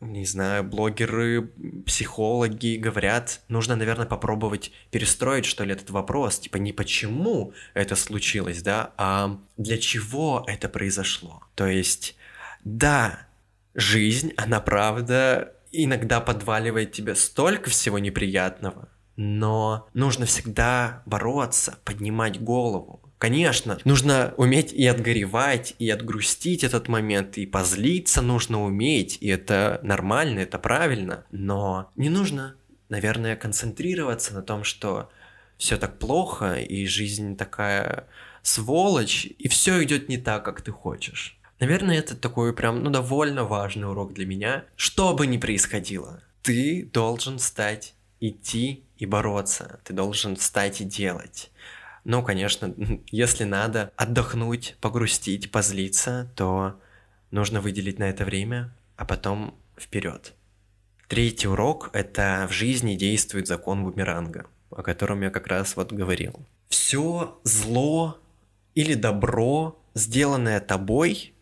не 0.00 0.24
знаю, 0.24 0.64
блогеры, 0.64 1.50
психологи 1.84 2.76
говорят, 2.76 3.40
нужно, 3.48 3.76
наверное, 3.76 4.06
попробовать 4.06 4.72
перестроить, 4.90 5.44
что 5.44 5.64
ли, 5.64 5.72
этот 5.72 5.90
вопрос. 5.90 6.38
Типа 6.38 6.56
не 6.56 6.72
почему 6.72 7.52
это 7.74 7.96
случилось, 7.96 8.62
да, 8.62 8.92
а 8.96 9.38
для 9.56 9.78
чего 9.78 10.44
это 10.46 10.68
произошло. 10.68 11.42
То 11.54 11.66
есть, 11.66 12.16
да, 12.64 13.26
жизнь, 13.74 14.32
она 14.36 14.60
правда 14.60 15.54
иногда 15.70 16.20
подваливает 16.20 16.92
тебе 16.92 17.14
столько 17.14 17.68
всего 17.70 17.98
неприятного, 17.98 18.88
но 19.18 19.88
нужно 19.94 20.26
всегда 20.26 21.02
бороться, 21.04 21.78
поднимать 21.84 22.40
голову, 22.40 23.02
Конечно, 23.18 23.78
нужно 23.84 24.32
уметь 24.36 24.72
и 24.72 24.86
отгоревать, 24.86 25.74
и 25.80 25.90
отгрустить 25.90 26.62
этот 26.62 26.86
момент, 26.86 27.36
и 27.36 27.46
позлиться 27.46 28.22
нужно 28.22 28.62
уметь, 28.62 29.18
и 29.20 29.26
это 29.26 29.80
нормально, 29.82 30.38
это 30.38 30.56
правильно, 30.60 31.24
но 31.32 31.90
не 31.96 32.10
нужно, 32.10 32.54
наверное, 32.88 33.34
концентрироваться 33.34 34.34
на 34.34 34.42
том, 34.42 34.62
что 34.62 35.10
все 35.56 35.78
так 35.78 35.98
плохо, 35.98 36.54
и 36.54 36.86
жизнь 36.86 37.36
такая 37.36 38.06
сволочь, 38.42 39.26
и 39.26 39.48
все 39.48 39.82
идет 39.82 40.08
не 40.08 40.18
так, 40.18 40.44
как 40.44 40.62
ты 40.62 40.70
хочешь. 40.70 41.36
Наверное, 41.58 41.98
это 41.98 42.14
такой 42.14 42.54
прям, 42.54 42.84
ну, 42.84 42.90
довольно 42.90 43.42
важный 43.42 43.88
урок 43.88 44.14
для 44.14 44.26
меня. 44.26 44.64
Что 44.76 45.12
бы 45.12 45.26
ни 45.26 45.38
происходило, 45.38 46.22
ты 46.42 46.88
должен 46.92 47.40
стать 47.40 47.94
идти 48.20 48.84
и 48.96 49.06
бороться. 49.06 49.80
Ты 49.84 49.92
должен 49.92 50.36
встать 50.36 50.80
и 50.80 50.84
делать. 50.84 51.50
Ну, 52.04 52.22
конечно, 52.22 52.74
если 53.10 53.44
надо 53.44 53.92
отдохнуть, 53.96 54.76
погрустить, 54.80 55.50
позлиться, 55.50 56.32
то 56.36 56.80
нужно 57.30 57.60
выделить 57.60 57.98
на 57.98 58.04
это 58.04 58.24
время, 58.24 58.74
а 58.96 59.04
потом 59.04 59.54
вперед. 59.78 60.34
Третий 61.08 61.48
урок– 61.48 61.90
это 61.92 62.46
в 62.50 62.52
жизни 62.52 62.94
действует 62.94 63.46
закон 63.46 63.84
бумеранга, 63.84 64.46
о 64.70 64.82
котором 64.82 65.22
я 65.22 65.30
как 65.30 65.46
раз 65.46 65.76
вот 65.76 65.92
говорил. 65.92 66.46
Все 66.68 67.38
зло 67.44 68.18
или 68.74 68.94
добро, 68.94 69.80
сделанное 69.94 70.60
тобой, 70.60 71.32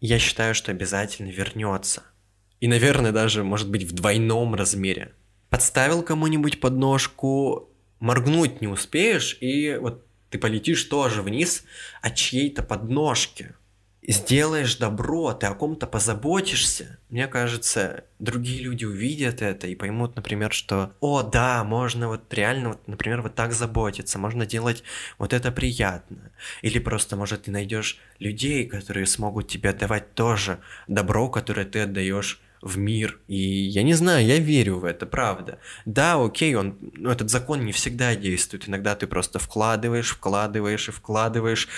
я 0.00 0.18
считаю, 0.18 0.54
что 0.54 0.72
обязательно 0.72 1.28
вернется. 1.30 2.02
И, 2.60 2.66
наверное, 2.66 3.12
даже, 3.12 3.44
может 3.44 3.70
быть, 3.70 3.84
в 3.84 3.92
двойном 3.92 4.54
размере. 4.54 5.12
Подставил 5.52 6.02
кому-нибудь 6.02 6.60
подножку, 6.60 7.68
моргнуть 8.00 8.62
не 8.62 8.68
успеешь, 8.68 9.36
и 9.42 9.76
вот 9.78 10.06
ты 10.30 10.38
полетишь 10.38 10.82
тоже 10.84 11.20
вниз 11.20 11.64
от 12.00 12.14
чьей-то 12.14 12.62
подножки. 12.62 13.52
Сделаешь 14.00 14.76
добро, 14.76 15.34
ты 15.34 15.46
о 15.46 15.54
ком-то 15.54 15.86
позаботишься. 15.86 16.98
Мне 17.10 17.26
кажется, 17.26 18.04
другие 18.18 18.62
люди 18.62 18.86
увидят 18.86 19.42
это 19.42 19.66
и 19.66 19.74
поймут, 19.74 20.16
например, 20.16 20.54
что, 20.54 20.94
о, 21.00 21.22
да, 21.22 21.62
можно 21.64 22.08
вот 22.08 22.32
реально, 22.32 22.70
вот, 22.70 22.88
например, 22.88 23.20
вот 23.20 23.34
так 23.34 23.52
заботиться, 23.52 24.18
можно 24.18 24.46
делать 24.46 24.82
вот 25.18 25.34
это 25.34 25.52
приятно. 25.52 26.32
Или 26.62 26.78
просто, 26.78 27.14
может, 27.16 27.42
ты 27.42 27.50
найдешь 27.50 27.98
людей, 28.18 28.66
которые 28.66 29.04
смогут 29.04 29.48
тебе 29.48 29.68
отдавать 29.68 30.14
тоже 30.14 30.60
добро, 30.88 31.28
которое 31.28 31.66
ты 31.66 31.80
отдаешь 31.80 32.40
в 32.62 32.78
мир. 32.78 33.20
И 33.26 33.36
я 33.36 33.82
не 33.82 33.94
знаю, 33.94 34.24
я 34.24 34.38
верю 34.38 34.78
в 34.78 34.84
это, 34.84 35.04
правда. 35.04 35.58
Да, 35.84 36.22
окей, 36.22 36.54
он, 36.54 36.78
ну, 36.94 37.10
этот 37.10 37.28
закон 37.28 37.64
не 37.64 37.72
всегда 37.72 38.14
действует. 38.14 38.68
Иногда 38.68 38.94
ты 38.94 39.06
просто 39.06 39.38
вкладываешь, 39.38 40.10
вкладываешь 40.10 40.88
и 40.88 40.92
вкладываешь, 40.92 41.68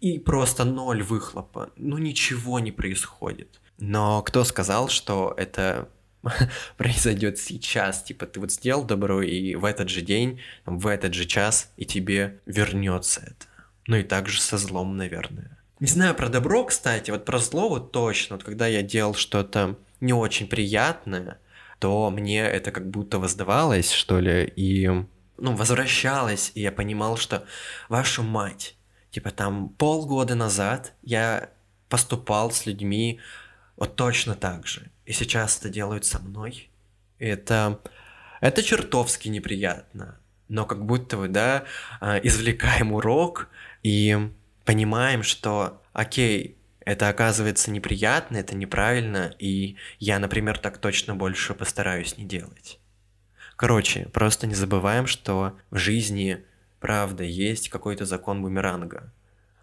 и 0.00 0.18
просто 0.18 0.64
ноль 0.64 1.02
выхлопа. 1.02 1.70
Ну 1.76 1.96
ничего 1.96 2.58
не 2.58 2.72
происходит. 2.72 3.60
Но 3.78 4.22
кто 4.22 4.44
сказал, 4.44 4.88
что 4.88 5.32
это 5.36 5.88
произойдет 6.76 7.38
сейчас. 7.38 8.02
Типа 8.02 8.26
ты 8.26 8.40
вот 8.40 8.50
сделал 8.52 8.84
добро, 8.84 9.22
и 9.22 9.54
в 9.54 9.64
этот 9.64 9.88
же 9.88 10.02
день, 10.02 10.40
в 10.66 10.88
этот 10.88 11.14
же 11.14 11.24
час, 11.24 11.72
и 11.76 11.84
тебе 11.84 12.40
вернется 12.46 13.20
это. 13.20 13.46
Ну 13.86 13.96
и 13.96 14.02
также 14.02 14.40
со 14.40 14.58
злом, 14.58 14.96
наверное. 14.96 15.58
Не 15.80 15.88
знаю 15.88 16.14
про 16.14 16.28
добро, 16.28 16.64
кстати, 16.64 17.10
вот 17.10 17.24
про 17.24 17.38
зло 17.38 17.68
вот 17.68 17.92
точно. 17.92 18.36
Вот 18.36 18.44
когда 18.44 18.66
я 18.66 18.82
делал 18.82 19.14
что-то 19.14 19.76
не 20.02 20.12
очень 20.12 20.48
приятное, 20.48 21.38
то 21.78 22.10
мне 22.10 22.40
это 22.40 22.72
как 22.72 22.90
будто 22.90 23.18
воздавалось, 23.18 23.90
что 23.90 24.18
ли, 24.18 24.52
и 24.56 24.88
ну, 25.38 25.54
возвращалось, 25.56 26.52
и 26.54 26.60
я 26.60 26.72
понимал, 26.72 27.16
что 27.16 27.46
вашу 27.88 28.22
мать, 28.22 28.76
типа 29.10 29.30
там 29.30 29.70
полгода 29.70 30.34
назад 30.34 30.92
я 31.02 31.50
поступал 31.88 32.50
с 32.50 32.66
людьми 32.66 33.20
вот 33.76 33.96
точно 33.96 34.34
так 34.34 34.66
же, 34.66 34.90
и 35.06 35.12
сейчас 35.12 35.58
это 35.58 35.68
делают 35.68 36.04
со 36.04 36.18
мной. 36.18 36.68
Это, 37.18 37.80
это 38.40 38.62
чертовски 38.62 39.28
неприятно, 39.28 40.18
но 40.48 40.66
как 40.66 40.84
будто 40.84 41.16
бы, 41.16 41.28
да, 41.28 41.64
а, 42.00 42.18
извлекаем 42.18 42.92
урок 42.92 43.48
и 43.84 44.18
понимаем, 44.64 45.22
что, 45.22 45.80
окей, 45.92 46.56
это 46.84 47.08
оказывается 47.08 47.70
неприятно, 47.70 48.36
это 48.38 48.54
неправильно, 48.56 49.34
и 49.38 49.76
я, 49.98 50.18
например, 50.18 50.58
так 50.58 50.78
точно 50.78 51.14
больше 51.14 51.54
постараюсь 51.54 52.18
не 52.18 52.24
делать. 52.24 52.78
Короче, 53.56 54.08
просто 54.12 54.46
не 54.46 54.54
забываем, 54.54 55.06
что 55.06 55.56
в 55.70 55.78
жизни, 55.78 56.44
правда, 56.80 57.22
есть 57.24 57.68
какой-то 57.68 58.04
закон 58.04 58.42
бумеранга. 58.42 59.12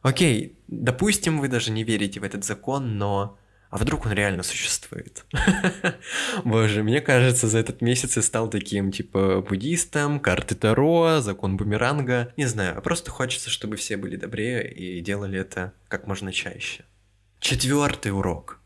Окей, 0.02 0.58
допустим, 0.68 1.40
вы 1.40 1.50
даже 1.50 1.72
не 1.72 1.84
верите 1.84 2.20
в 2.20 2.24
этот 2.24 2.44
закон, 2.46 2.98
но... 2.98 3.38
А 3.70 3.78
вдруг 3.78 4.08
он 4.08 4.14
реально 4.14 4.42
существует? 4.42 5.26
Боже, 6.44 6.82
мне 6.82 7.02
кажется, 7.02 7.48
за 7.48 7.60
этот 7.60 7.82
месяц 7.82 8.16
я 8.16 8.24
стал 8.24 8.50
таким, 8.50 8.92
типа, 8.92 9.46
буддистом, 9.48 10.20
карты 10.20 10.56
Таро, 10.56 11.20
закон 11.20 11.56
бумеранга. 11.56 12.34
Не 12.36 12.46
знаю, 12.46 12.82
просто 12.82 13.12
хочется, 13.12 13.52
чтобы 13.52 13.76
все 13.76 13.96
были 13.96 14.16
добрее 14.16 14.74
и 14.74 15.02
делали 15.02 15.38
это 15.38 15.74
как 15.88 16.08
можно 16.08 16.34
чаще. 16.34 16.84
Четвертый 17.40 18.12
урок. 18.12 18.60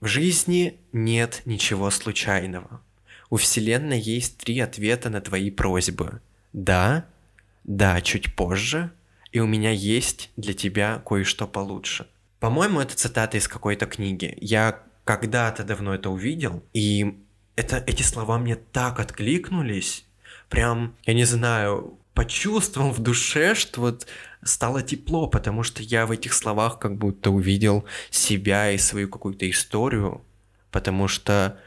В 0.00 0.06
жизни 0.06 0.78
нет 0.92 1.42
ничего 1.46 1.90
случайного. 1.90 2.82
У 3.30 3.36
Вселенной 3.36 3.98
есть 3.98 4.36
три 4.36 4.60
ответа 4.60 5.08
на 5.08 5.22
твои 5.22 5.50
просьбы. 5.50 6.20
Да, 6.52 7.06
да, 7.64 8.00
чуть 8.02 8.36
позже, 8.36 8.92
и 9.32 9.40
у 9.40 9.46
меня 9.46 9.70
есть 9.70 10.30
для 10.36 10.52
тебя 10.52 11.02
кое-что 11.06 11.46
получше. 11.48 12.06
По-моему, 12.38 12.80
это 12.80 12.94
цитата 12.94 13.38
из 13.38 13.48
какой-то 13.48 13.86
книги. 13.86 14.36
Я 14.42 14.82
когда-то 15.04 15.64
давно 15.64 15.94
это 15.94 16.10
увидел, 16.10 16.62
и 16.74 17.18
это, 17.56 17.82
эти 17.86 18.02
слова 18.02 18.38
мне 18.38 18.56
так 18.56 19.00
откликнулись. 19.00 20.04
Прям, 20.50 20.94
я 21.04 21.14
не 21.14 21.24
знаю, 21.24 21.98
почувствовал 22.12 22.90
в 22.90 22.98
душе, 22.98 23.54
что 23.54 23.80
вот 23.80 24.06
стало 24.42 24.82
тепло, 24.82 25.26
потому 25.26 25.62
что 25.62 25.82
я 25.82 26.06
в 26.06 26.10
этих 26.10 26.32
словах 26.32 26.78
как 26.78 26.96
будто 26.96 27.30
увидел 27.30 27.84
себя 28.10 28.70
и 28.70 28.78
свою 28.78 29.08
какую-то 29.08 29.48
историю, 29.50 30.22
потому 30.70 31.08
что 31.08 31.58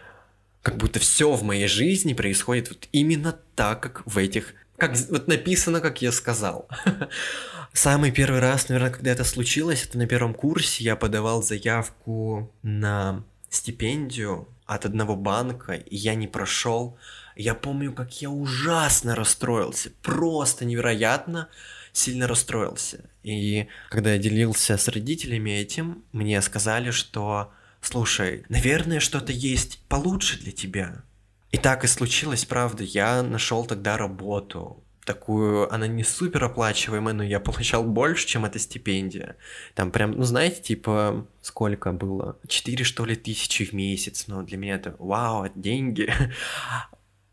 как 0.62 0.78
будто 0.78 1.00
все 1.00 1.34
в 1.34 1.44
моей 1.44 1.68
жизни 1.68 2.14
происходит 2.14 2.70
вот 2.70 2.88
именно 2.92 3.38
так, 3.56 3.82
как 3.82 4.04
в 4.06 4.18
этих, 4.18 4.54
как 4.78 4.96
вот 5.10 5.28
написано, 5.28 5.82
как 5.82 6.02
я 6.02 6.12
сказал. 6.12 6.68
Самый 7.74 8.12
первый 8.12 8.42
раз, 8.42 8.70
наверное, 8.70 8.92
когда 8.92 9.12
это 9.12 9.24
случилось, 9.24 9.86
это 9.86 9.98
на 9.98 10.06
первом 10.06 10.34
курсе 10.34 10.84
я 10.84 10.96
подавал 10.96 11.42
заявку 11.42 12.52
на 12.64 13.24
стипендию 13.50 14.48
от 14.66 14.86
одного 14.86 15.16
банка, 15.16 15.74
и 15.74 15.96
я 15.96 16.16
не 16.16 16.28
прошел. 16.28 16.98
Я 17.36 17.56
помню, 17.56 17.94
как 17.94 18.22
я 18.22 18.30
ужасно 18.30 19.16
расстроился, 19.16 19.92
просто 20.02 20.66
невероятно 20.66 21.48
сильно 21.94 22.28
расстроился. 22.28 23.10
И 23.24 23.68
когда 23.90 24.14
я 24.14 24.18
делился 24.18 24.78
с 24.78 24.88
родителями 24.88 25.52
этим, 25.52 26.04
мне 26.12 26.42
сказали, 26.42 26.92
что 26.92 27.52
слушай, 27.82 28.46
наверное, 28.50 29.00
что-то 29.00 29.32
есть 29.32 29.80
получше 29.88 30.40
для 30.40 30.52
тебя. 30.52 31.04
И 31.52 31.58
так 31.58 31.84
и 31.84 31.88
случилось, 31.88 32.46
правда. 32.46 32.84
Я 32.84 33.22
нашел 33.24 33.66
тогда 33.66 33.98
работу. 33.98 34.84
Такую, 35.06 35.74
она 35.74 35.88
не 35.88 36.04
супер 36.04 36.44
оплачиваемая, 36.44 37.14
но 37.14 37.24
я 37.24 37.40
получал 37.40 37.84
больше, 37.84 38.28
чем 38.28 38.46
эта 38.46 38.60
стипендия. 38.60 39.36
Там 39.74 39.92
прям, 39.92 40.12
ну 40.12 40.24
знаете, 40.24 40.62
типа, 40.62 41.28
сколько 41.42 41.92
было? 41.92 42.38
Четыре, 42.48 42.86
что 42.86 43.04
ли, 43.06 43.16
тысячи 43.16 43.66
в 43.66 43.74
месяц. 43.74 44.28
Но 44.28 44.44
для 44.44 44.58
меня 44.58 44.76
это, 44.76 44.96
вау, 45.00 45.48
деньги. 45.56 46.14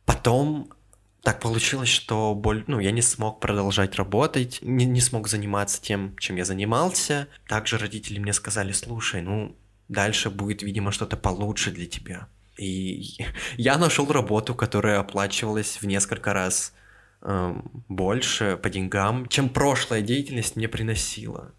Потом 0.07 0.73
так 1.29 1.41
получилось, 1.41 1.91
что 1.91 2.35
боль, 2.35 2.65
ну, 2.69 2.81
я 2.81 2.91
не 2.91 3.03
смог 3.03 3.39
продолжать 3.39 3.97
работать, 3.97 4.61
не, 4.63 4.87
не 4.87 5.03
смог 5.03 5.29
заниматься 5.29 5.79
тем, 5.79 6.17
чем 6.17 6.37
я 6.37 6.47
занимался. 6.47 7.29
Также 7.47 7.77
родители 7.77 8.19
мне 8.19 8.33
сказали, 8.33 8.73
слушай, 8.73 9.21
ну, 9.21 9.55
дальше 9.89 10.31
будет, 10.31 10.63
видимо, 10.63 10.91
что-то 10.91 11.19
получше 11.19 11.71
для 11.71 11.85
тебя. 11.85 12.29
И 12.57 13.19
я 13.59 13.77
нашел 13.77 14.11
работу, 14.11 14.55
которая 14.55 15.01
оплачивалась 15.01 15.83
в 15.83 15.87
несколько 15.87 16.33
раз 16.33 16.73
э, 17.21 17.55
больше 17.91 18.59
по 18.63 18.71
деньгам, 18.71 19.29
чем 19.29 19.51
прошлая 19.51 20.01
деятельность 20.01 20.57
мне 20.57 20.67
приносила. 20.67 21.53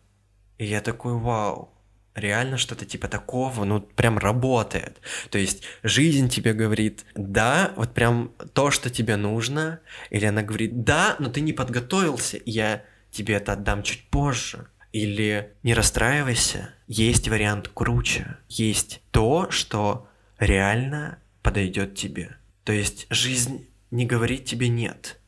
И 0.58 0.66
я 0.66 0.82
такой, 0.82 1.14
вау, 1.14 1.72
реально 2.16 2.58
что-то 2.58 2.86
типа 2.86 3.08
такого, 3.08 3.64
ну, 3.64 3.82
прям 3.82 4.18
работает. 4.18 5.00
То 5.30 5.38
есть 5.38 5.64
жизнь 5.84 6.30
тебе 6.30 6.54
говорит, 6.54 7.06
да, 7.16 7.74
вот 7.76 7.94
прям 7.94 8.32
то, 8.54 8.72
что 8.72 8.90
тебе 8.90 9.16
нужно, 9.16 9.80
или 10.10 10.26
она 10.26 10.42
говорит, 10.42 10.84
да, 10.84 11.16
но 11.20 11.30
ты 11.30 11.42
не 11.42 11.54
подготовился, 11.54 12.40
я 12.46 12.84
тебе 13.12 13.36
это 13.36 13.54
отдам 13.54 13.84
чуть 13.84 14.10
позже. 14.10 14.68
Или 14.92 15.54
не 15.62 15.76
расстраивайся, 15.76 16.74
есть 16.88 17.30
вариант 17.30 17.68
круче. 17.68 18.38
Есть 18.48 19.02
то, 19.12 19.52
что 19.52 20.10
реально 20.40 21.20
подойдет 21.44 21.96
тебе. 21.96 22.38
То 22.64 22.74
есть 22.74 23.06
жизнь 23.12 23.68
не 23.92 24.06
говорит 24.06 24.46
тебе 24.46 24.68
нет. 24.68 25.20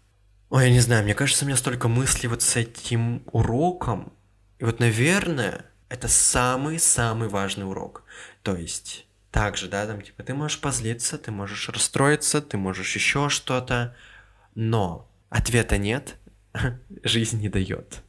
Ой, 0.49 0.65
я 0.65 0.71
не 0.71 0.79
знаю, 0.79 1.03
мне 1.03 1.13
кажется, 1.13 1.45
у 1.45 1.47
меня 1.47 1.57
столько 1.57 1.87
мыслей 1.87 2.27
вот 2.27 2.41
с 2.41 2.55
этим 2.55 3.23
уроком. 3.31 4.13
И 4.59 4.63
вот, 4.63 4.79
наверное, 4.79 5.65
это 5.91 6.07
самый-самый 6.07 7.27
важный 7.27 7.67
урок. 7.67 8.03
То 8.43 8.55
есть, 8.55 9.05
также, 9.29 9.67
да, 9.67 9.85
там, 9.85 10.01
типа, 10.01 10.23
ты 10.23 10.33
можешь 10.33 10.61
позлиться, 10.61 11.17
ты 11.17 11.31
можешь 11.31 11.67
расстроиться, 11.67 12.41
ты 12.41 12.57
можешь 12.57 12.95
еще 12.95 13.27
что-то, 13.27 13.93
но 14.55 15.11
ответа 15.29 15.77
нет, 15.77 16.15
жизнь 17.03 17.41
не 17.41 17.49
дает. 17.49 18.03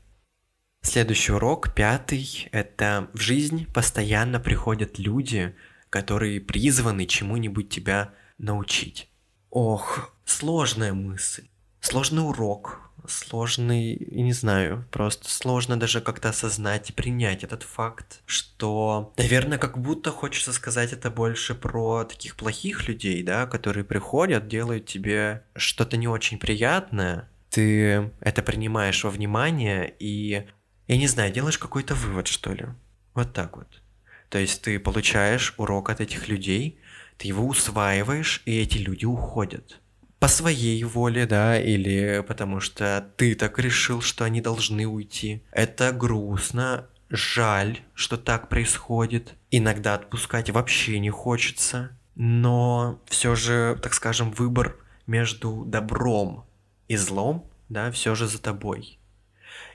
Следующий 0.82 1.32
урок, 1.32 1.74
пятый, 1.74 2.48
это 2.52 3.10
в 3.14 3.20
жизнь 3.20 3.66
постоянно 3.72 4.38
приходят 4.38 5.00
люди, 5.00 5.56
которые 5.90 6.40
призваны 6.40 7.06
чему-нибудь 7.06 7.68
тебя 7.68 8.14
научить. 8.38 9.08
Ох, 9.50 10.14
сложная 10.24 10.92
мысль, 10.92 11.48
сложный 11.80 12.24
урок, 12.24 12.91
сложный, 13.06 13.96
я 14.10 14.22
не 14.22 14.32
знаю, 14.32 14.86
просто 14.90 15.28
сложно 15.28 15.78
даже 15.78 16.00
как-то 16.00 16.30
осознать 16.30 16.90
и 16.90 16.92
принять 16.92 17.44
этот 17.44 17.62
факт, 17.62 18.20
что, 18.26 19.12
наверное, 19.16 19.58
как 19.58 19.78
будто 19.78 20.10
хочется 20.10 20.52
сказать 20.52 20.92
это 20.92 21.10
больше 21.10 21.54
про 21.54 22.04
таких 22.04 22.36
плохих 22.36 22.88
людей, 22.88 23.22
да, 23.22 23.46
которые 23.46 23.84
приходят, 23.84 24.48
делают 24.48 24.86
тебе 24.86 25.44
что-то 25.54 25.96
не 25.96 26.08
очень 26.08 26.38
приятное, 26.38 27.28
ты 27.50 28.10
это 28.20 28.42
принимаешь 28.42 29.04
во 29.04 29.10
внимание 29.10 29.94
и 29.98 30.46
я 30.88 30.96
не 30.96 31.06
знаю, 31.06 31.32
делаешь 31.32 31.58
какой-то 31.58 31.94
вывод, 31.94 32.26
что 32.26 32.52
ли. 32.52 32.66
Вот 33.14 33.32
так 33.32 33.56
вот. 33.56 33.82
То 34.28 34.38
есть 34.38 34.62
ты 34.62 34.78
получаешь 34.78 35.54
урок 35.58 35.90
от 35.90 36.00
этих 36.00 36.28
людей, 36.28 36.78
ты 37.18 37.28
его 37.28 37.46
усваиваешь, 37.46 38.42
и 38.46 38.58
эти 38.60 38.78
люди 38.78 39.04
уходят. 39.04 39.80
По 40.22 40.28
своей 40.28 40.84
воле, 40.84 41.26
да, 41.26 41.60
или 41.60 42.24
потому 42.24 42.60
что 42.60 43.04
ты 43.16 43.34
так 43.34 43.58
решил, 43.58 44.00
что 44.00 44.24
они 44.24 44.40
должны 44.40 44.86
уйти. 44.86 45.42
Это 45.50 45.90
грустно, 45.90 46.86
жаль, 47.10 47.80
что 47.94 48.16
так 48.16 48.48
происходит. 48.48 49.34
Иногда 49.50 49.94
отпускать 49.94 50.48
вообще 50.50 51.00
не 51.00 51.10
хочется. 51.10 51.98
Но 52.14 53.00
все 53.06 53.34
же, 53.34 53.76
так 53.82 53.94
скажем, 53.94 54.30
выбор 54.30 54.76
между 55.08 55.64
добром 55.64 56.44
и 56.86 56.94
злом, 56.94 57.50
да, 57.68 57.90
все 57.90 58.14
же 58.14 58.28
за 58.28 58.40
тобой. 58.40 59.00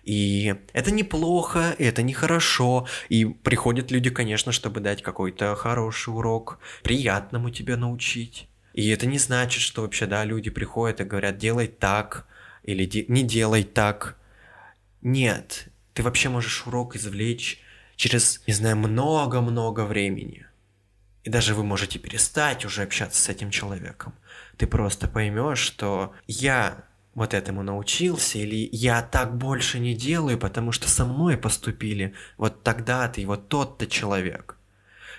И 0.04 0.56
это 0.72 0.92
неплохо, 0.92 1.76
это 1.78 2.04
нехорошо. 2.04 2.88
И 3.10 3.26
приходят 3.26 3.92
люди, 3.92 4.12
конечно, 4.12 4.54
чтобы 4.54 4.80
дать 4.80 5.04
какой-то 5.04 5.58
хороший 5.58 6.14
урок, 6.14 6.60
приятному 6.84 7.50
тебя 7.50 7.76
научить. 7.76 8.48
И 8.78 8.90
это 8.90 9.08
не 9.08 9.18
значит, 9.18 9.64
что 9.64 9.82
вообще, 9.82 10.06
да, 10.06 10.24
люди 10.24 10.52
приходят 10.52 11.02
и 11.02 11.04
говорят, 11.04 11.40
делай 11.40 11.68
так, 11.68 12.28
или 12.62 12.88
не 13.08 13.24
делай 13.24 13.64
так. 13.64 14.20
Нет, 15.02 15.70
ты 15.96 16.04
вообще 16.04 16.30
можешь 16.30 16.68
урок 16.68 16.96
извлечь 16.96 17.60
через, 17.96 18.44
не 18.46 18.54
знаю, 18.54 18.78
много-много 18.78 19.84
времени. 19.84 20.46
И 21.24 21.32
даже 21.32 21.56
вы 21.56 21.64
можете 21.64 21.98
перестать 21.98 22.66
уже 22.66 22.84
общаться 22.84 23.20
с 23.20 23.30
этим 23.30 23.50
человеком. 23.50 24.14
Ты 24.58 24.68
просто 24.68 25.08
поймешь, 25.08 25.58
что 25.58 26.14
я 26.28 26.84
вот 27.16 27.34
этому 27.34 27.64
научился, 27.64 28.38
или 28.38 28.70
я 28.72 29.02
так 29.02 29.40
больше 29.40 29.80
не 29.80 29.96
делаю, 29.96 30.38
потому 30.38 30.72
что 30.72 30.88
со 30.88 31.04
мной 31.04 31.36
поступили 31.36 32.14
вот 32.38 32.62
тогда-то 32.62 33.22
и 33.22 33.26
вот 33.26 33.50
тот-то 33.50 33.88
человек. 33.88 34.57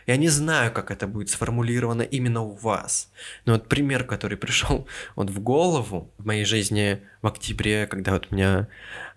Я 0.09 0.17
не 0.17 0.31
знаю, 0.31 0.73
как 0.73 0.91
это 0.91 1.07
будет 1.07 1.29
сформулировано 1.29 2.01
именно 2.01 2.41
у 2.41 2.57
вас. 2.57 3.11
Но 3.45 3.53
вот 3.53 3.69
пример, 3.69 4.05
который 4.05 4.39
пришел 4.39 4.89
вот 5.17 5.29
в 5.29 5.39
голову 5.41 6.11
в 6.17 6.25
моей 6.25 6.47
жизни 6.47 7.03
в 7.21 7.27
октябре, 7.27 7.87
когда 7.87 8.13
вот 8.13 8.29
у 8.31 8.35
меня, 8.35 8.69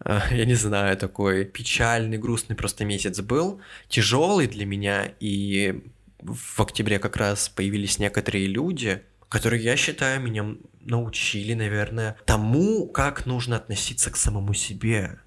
э, 0.03 0.19
я 0.31 0.43
не 0.43 0.55
знаю, 0.55 0.97
такой 0.97 1.45
печальный, 1.45 2.17
грустный 2.17 2.57
просто 2.57 2.83
месяц 2.83 3.21
был, 3.21 3.61
тяжелый 3.87 4.47
для 4.47 4.65
меня, 4.65 5.13
и 5.21 5.81
в 6.19 6.59
октябре 6.59 6.99
как 6.99 7.15
раз 7.15 7.47
появились 7.47 7.97
некоторые 7.97 8.47
люди, 8.47 9.01
которые, 9.29 9.63
я 9.63 9.77
считаю, 9.77 10.19
меня 10.19 10.57
научили, 10.81 11.53
наверное, 11.53 12.17
тому, 12.25 12.85
как 12.85 13.25
нужно 13.25 13.55
относиться 13.55 14.11
к 14.11 14.17
самому 14.17 14.53
себе. 14.53 15.19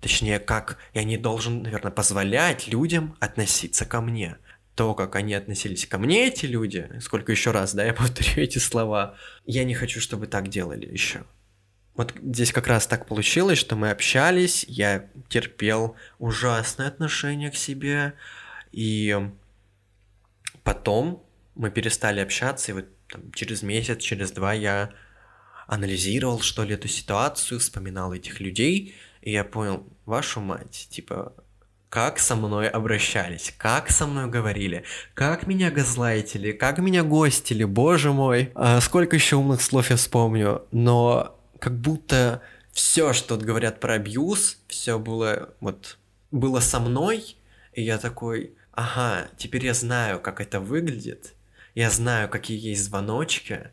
Точнее, 0.00 0.38
как 0.38 0.78
я 0.92 1.02
не 1.02 1.16
должен, 1.16 1.64
наверное, 1.64 1.90
позволять 1.90 2.68
людям 2.68 3.16
относиться 3.18 3.84
ко 3.86 4.00
мне. 4.00 4.36
То, 4.74 4.94
как 4.94 5.14
они 5.14 5.34
относились 5.34 5.86
ко 5.86 5.98
мне, 5.98 6.26
эти 6.26 6.46
люди, 6.46 6.90
сколько 7.00 7.30
еще 7.32 7.52
раз, 7.52 7.74
да, 7.74 7.84
я 7.84 7.94
повторю 7.94 8.42
эти 8.42 8.58
слова, 8.58 9.16
я 9.46 9.64
не 9.64 9.74
хочу, 9.74 10.00
чтобы 10.00 10.26
так 10.26 10.48
делали 10.48 10.86
еще. 10.86 11.24
Вот 11.94 12.12
здесь 12.20 12.52
как 12.52 12.66
раз 12.66 12.88
так 12.88 13.06
получилось, 13.06 13.58
что 13.58 13.76
мы 13.76 13.90
общались, 13.90 14.64
я 14.66 15.08
терпел 15.28 15.94
ужасное 16.18 16.88
отношение 16.88 17.52
к 17.52 17.56
себе, 17.56 18.14
и 18.72 19.16
потом 20.64 21.24
мы 21.54 21.70
перестали 21.70 22.18
общаться, 22.18 22.72
и 22.72 22.74
вот 22.74 22.86
там, 23.08 23.30
через 23.32 23.62
месяц, 23.62 24.02
через 24.02 24.32
два 24.32 24.52
я 24.52 24.90
анализировал, 25.68 26.40
что 26.40 26.64
ли, 26.64 26.74
эту 26.74 26.88
ситуацию, 26.88 27.60
вспоминал 27.60 28.12
этих 28.12 28.40
людей, 28.40 28.96
и 29.22 29.30
я 29.30 29.44
понял, 29.44 29.86
вашу 30.04 30.40
мать, 30.40 30.88
типа, 30.90 31.32
как 31.94 32.18
со 32.18 32.34
мной 32.34 32.68
обращались, 32.68 33.54
как 33.56 33.88
со 33.88 34.08
мной 34.08 34.26
говорили, 34.26 34.82
как 35.14 35.46
меня 35.46 35.70
газлайтили, 35.70 36.50
как 36.50 36.78
меня 36.78 37.04
гостили, 37.04 37.62
боже 37.62 38.12
мой. 38.12 38.50
А 38.56 38.80
сколько 38.80 39.14
еще 39.14 39.36
умных 39.36 39.62
слов 39.62 39.90
я 39.90 39.96
вспомню, 39.96 40.64
но 40.72 41.38
как 41.60 41.78
будто 41.78 42.42
все, 42.72 43.12
что 43.12 43.36
говорят 43.36 43.78
про 43.78 43.92
абьюз, 43.92 44.58
все 44.66 44.98
было 44.98 45.54
вот 45.60 45.98
было 46.32 46.58
со 46.58 46.80
мной, 46.80 47.36
и 47.74 47.82
я 47.82 47.98
такой, 47.98 48.54
ага, 48.72 49.28
теперь 49.36 49.64
я 49.64 49.72
знаю, 49.72 50.18
как 50.18 50.40
это 50.40 50.58
выглядит, 50.58 51.34
я 51.76 51.90
знаю, 51.90 52.28
какие 52.28 52.58
есть 52.58 52.82
звоночки, 52.82 53.70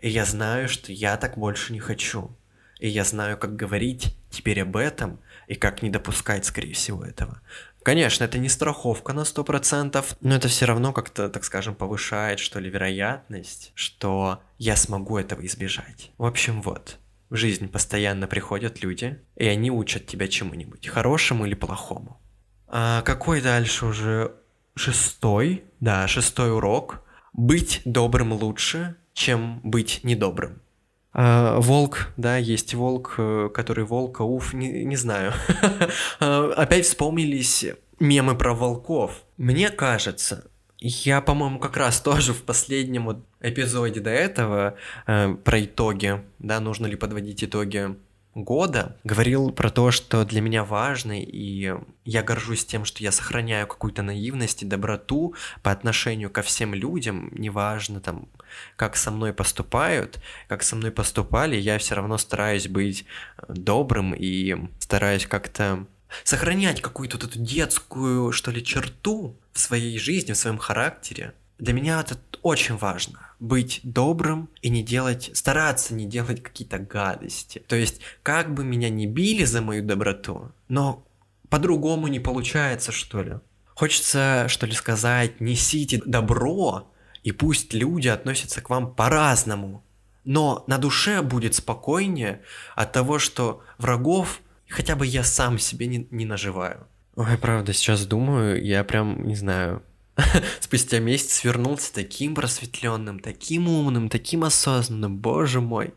и 0.00 0.08
я 0.08 0.24
знаю, 0.24 0.68
что 0.68 0.90
я 0.90 1.16
так 1.16 1.38
больше 1.38 1.72
не 1.72 1.78
хочу. 1.78 2.36
И 2.80 2.88
я 2.88 3.04
знаю, 3.04 3.36
как 3.36 3.54
говорить 3.54 4.16
теперь 4.28 4.62
об 4.62 4.76
этом 4.76 5.20
и 5.50 5.56
как 5.56 5.82
не 5.82 5.90
допускать, 5.90 6.44
скорее 6.44 6.74
всего, 6.74 7.04
этого. 7.04 7.40
Конечно, 7.82 8.22
это 8.22 8.38
не 8.38 8.48
страховка 8.48 9.12
на 9.12 9.22
100%, 9.22 10.04
но 10.20 10.36
это 10.36 10.46
все 10.46 10.64
равно 10.64 10.92
как-то, 10.92 11.28
так 11.28 11.42
скажем, 11.44 11.74
повышает, 11.74 12.38
что 12.38 12.60
ли, 12.60 12.70
вероятность, 12.70 13.72
что 13.74 14.40
я 14.58 14.76
смогу 14.76 15.18
этого 15.18 15.44
избежать. 15.44 16.12
В 16.18 16.24
общем, 16.24 16.62
вот. 16.62 16.98
В 17.30 17.36
жизнь 17.36 17.68
постоянно 17.68 18.28
приходят 18.28 18.80
люди, 18.84 19.18
и 19.34 19.46
они 19.46 19.72
учат 19.72 20.06
тебя 20.06 20.28
чему-нибудь, 20.28 20.86
хорошему 20.86 21.46
или 21.46 21.54
плохому. 21.54 22.20
А 22.68 23.02
какой 23.02 23.40
дальше 23.40 23.86
уже 23.86 24.32
шестой? 24.76 25.64
Да, 25.80 26.06
шестой 26.06 26.52
урок. 26.52 27.02
Быть 27.32 27.82
добрым 27.84 28.32
лучше, 28.32 28.94
чем 29.14 29.60
быть 29.64 30.00
недобрым. 30.04 30.62
А, 31.12 31.58
волк, 31.60 32.08
да, 32.16 32.36
есть 32.36 32.74
волк, 32.74 33.14
э, 33.18 33.50
который 33.52 33.84
волка, 33.84 34.22
уф, 34.22 34.54
не, 34.54 34.84
не 34.84 34.96
знаю. 34.96 35.32
А, 36.20 36.52
опять 36.56 36.86
вспомнились 36.86 37.66
мемы 37.98 38.36
про 38.36 38.54
волков. 38.54 39.24
Мне 39.36 39.70
кажется, 39.70 40.50
я, 40.78 41.20
по-моему, 41.20 41.58
как 41.58 41.76
раз 41.76 42.00
тоже 42.02 42.32
в 42.32 42.42
последнем 42.42 43.24
эпизоде 43.40 44.00
до 44.00 44.10
этого 44.10 44.76
э, 45.06 45.34
про 45.34 45.64
итоги, 45.64 46.22
да, 46.38 46.60
нужно 46.60 46.86
ли 46.86 46.96
подводить 46.96 47.42
итоги 47.42 47.96
года 48.34 48.96
говорил 49.04 49.50
про 49.50 49.70
то, 49.70 49.90
что 49.90 50.24
для 50.24 50.40
меня 50.40 50.64
важно, 50.64 51.20
и 51.20 51.74
я 52.04 52.22
горжусь 52.22 52.64
тем, 52.64 52.84
что 52.84 53.02
я 53.02 53.12
сохраняю 53.12 53.66
какую-то 53.66 54.02
наивность 54.02 54.62
и 54.62 54.66
доброту 54.66 55.34
по 55.62 55.72
отношению 55.72 56.30
ко 56.30 56.42
всем 56.42 56.74
людям, 56.74 57.30
неважно 57.32 58.00
там, 58.00 58.28
как 58.76 58.96
со 58.96 59.10
мной 59.10 59.32
поступают, 59.32 60.20
как 60.48 60.62
со 60.62 60.76
мной 60.76 60.90
поступали, 60.90 61.56
я 61.56 61.78
все 61.78 61.94
равно 61.94 62.18
стараюсь 62.18 62.68
быть 62.68 63.04
добрым 63.48 64.14
и 64.14 64.56
стараюсь 64.78 65.26
как-то 65.26 65.86
сохранять 66.24 66.80
какую-то 66.80 67.16
вот 67.16 67.30
эту 67.30 67.38
детскую, 67.38 68.32
что 68.32 68.50
ли, 68.50 68.64
черту 68.64 69.36
в 69.52 69.58
своей 69.58 69.98
жизни, 69.98 70.32
в 70.32 70.36
своем 70.36 70.58
характере. 70.58 71.34
Для 71.58 71.72
меня 71.74 72.00
это 72.00 72.18
очень 72.42 72.76
важно 72.76 73.30
быть 73.38 73.80
добрым 73.82 74.48
и 74.62 74.70
не 74.70 74.82
делать, 74.82 75.30
стараться 75.34 75.94
не 75.94 76.06
делать 76.06 76.42
какие-то 76.42 76.78
гадости. 76.78 77.62
То 77.66 77.76
есть, 77.76 78.00
как 78.22 78.54
бы 78.54 78.64
меня 78.64 78.88
не 78.88 79.06
били 79.06 79.44
за 79.44 79.60
мою 79.60 79.82
доброту, 79.82 80.52
но 80.68 81.04
по-другому 81.48 82.08
не 82.08 82.20
получается, 82.20 82.92
что 82.92 83.22
ли. 83.22 83.34
Хочется, 83.74 84.46
что 84.48 84.66
ли, 84.66 84.72
сказать, 84.72 85.40
несите 85.40 86.00
добро, 86.04 86.90
и 87.22 87.32
пусть 87.32 87.74
люди 87.74 88.08
относятся 88.08 88.60
к 88.60 88.70
вам 88.70 88.94
по-разному. 88.94 89.84
Но 90.24 90.64
на 90.66 90.78
душе 90.78 91.22
будет 91.22 91.54
спокойнее 91.54 92.42
от 92.74 92.92
того, 92.92 93.18
что 93.18 93.62
врагов 93.78 94.40
хотя 94.68 94.96
бы 94.96 95.06
я 95.06 95.24
сам 95.24 95.58
себе 95.58 95.86
не, 95.86 96.06
не 96.10 96.24
наживаю. 96.24 96.86
Ой, 97.16 97.36
правда, 97.38 97.72
сейчас 97.72 98.06
думаю, 98.06 98.64
я 98.64 98.84
прям, 98.84 99.26
не 99.26 99.34
знаю, 99.34 99.82
спустя 100.60 100.98
месяц 100.98 101.44
вернулся 101.44 101.92
таким 101.92 102.34
просветленным, 102.34 103.20
таким 103.20 103.68
умным, 103.68 104.08
таким 104.08 104.44
осознанным, 104.44 105.18
боже 105.18 105.60
мой. 105.60 105.94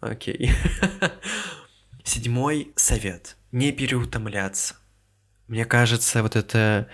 Окей. 0.00 0.50
Седьмой 2.04 2.72
совет. 2.76 3.36
Не 3.52 3.72
переутомляться. 3.72 4.74
Мне 5.48 5.64
кажется, 5.64 6.22
вот 6.22 6.36
это, 6.36 6.88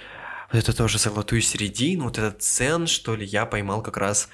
это 0.53 0.77
тоже 0.77 0.99
золотую 0.99 1.43
середину, 1.43 2.05
вот 2.05 2.19
этот 2.19 2.43
цен, 2.43 2.87
что 2.87 3.17
ли, 3.17 3.25
я 3.25 3.47
поймал 3.47 3.83
как 3.83 3.97
раз 3.97 4.29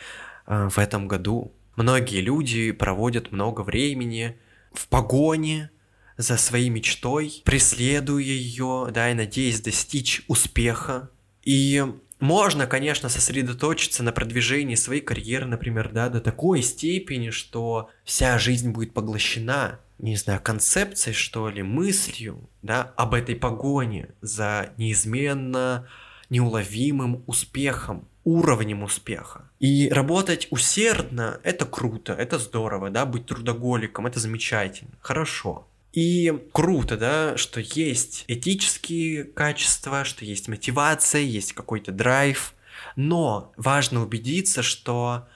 э, 0.47 0.69
в 0.69 0.79
этом 0.79 1.09
году. 1.09 1.53
Многие 1.77 2.21
люди 2.21 2.73
проводят 2.73 3.31
много 3.33 3.61
времени 3.61 4.37
в 4.73 4.89
погоне 4.89 5.71
за 6.17 6.37
своей 6.37 6.69
мечтой, 6.69 7.43
преследуя 7.45 8.23
ее, 8.23 8.89
да, 8.93 9.11
и 9.11 9.15
надеясь 9.15 9.61
достичь 9.61 10.23
успеха, 10.27 11.11
и 11.45 11.85
можно, 12.21 12.67
конечно, 12.67 13.09
сосредоточиться 13.09 14.03
на 14.03 14.11
продвижении 14.11 14.75
своей 14.75 15.01
карьеры, 15.01 15.47
например, 15.47 15.91
да, 15.93 16.09
до 16.09 16.21
такой 16.21 16.63
степени, 16.63 17.31
что 17.31 17.91
вся 18.05 18.39
жизнь 18.39 18.71
будет 18.71 18.93
поглощена, 18.93 19.79
не 19.99 20.17
знаю, 20.17 20.41
концепцией, 20.41 21.15
что 21.15 21.49
ли, 21.49 21.63
мыслью, 21.63 22.49
да, 22.63 22.93
об 22.97 23.15
этой 23.15 23.37
погоне 23.37 24.09
за 24.21 24.71
неизменно 24.77 25.89
неуловимым 26.31 27.25
успехом, 27.27 28.07
уровнем 28.25 28.83
успеха. 28.83 29.51
И 29.59 29.89
работать 29.89 30.49
усердно– 30.51 31.41
это 31.43 31.65
круто, 31.65 32.13
это 32.13 32.39
здорово, 32.39 32.91
да, 32.91 33.07
быть 33.07 33.27
трудоголиком– 33.27 34.07
это 34.09 34.21
замечательно, 34.21 34.93
хорошо. 35.01 35.67
И 35.93 36.33
круто, 36.53 36.97
да, 36.97 37.37
что 37.37 37.61
есть 37.61 38.25
этические 38.29 39.25
качества, 39.25 40.05
что 40.05 40.25
есть 40.25 40.49
мотивация, 40.49 41.23
есть 41.23 41.55
какой-то 41.55 41.93
драйв, 41.93 42.55
но 42.97 43.53
важно 43.57 44.03
убедиться, 44.03 44.63
что 44.63 45.27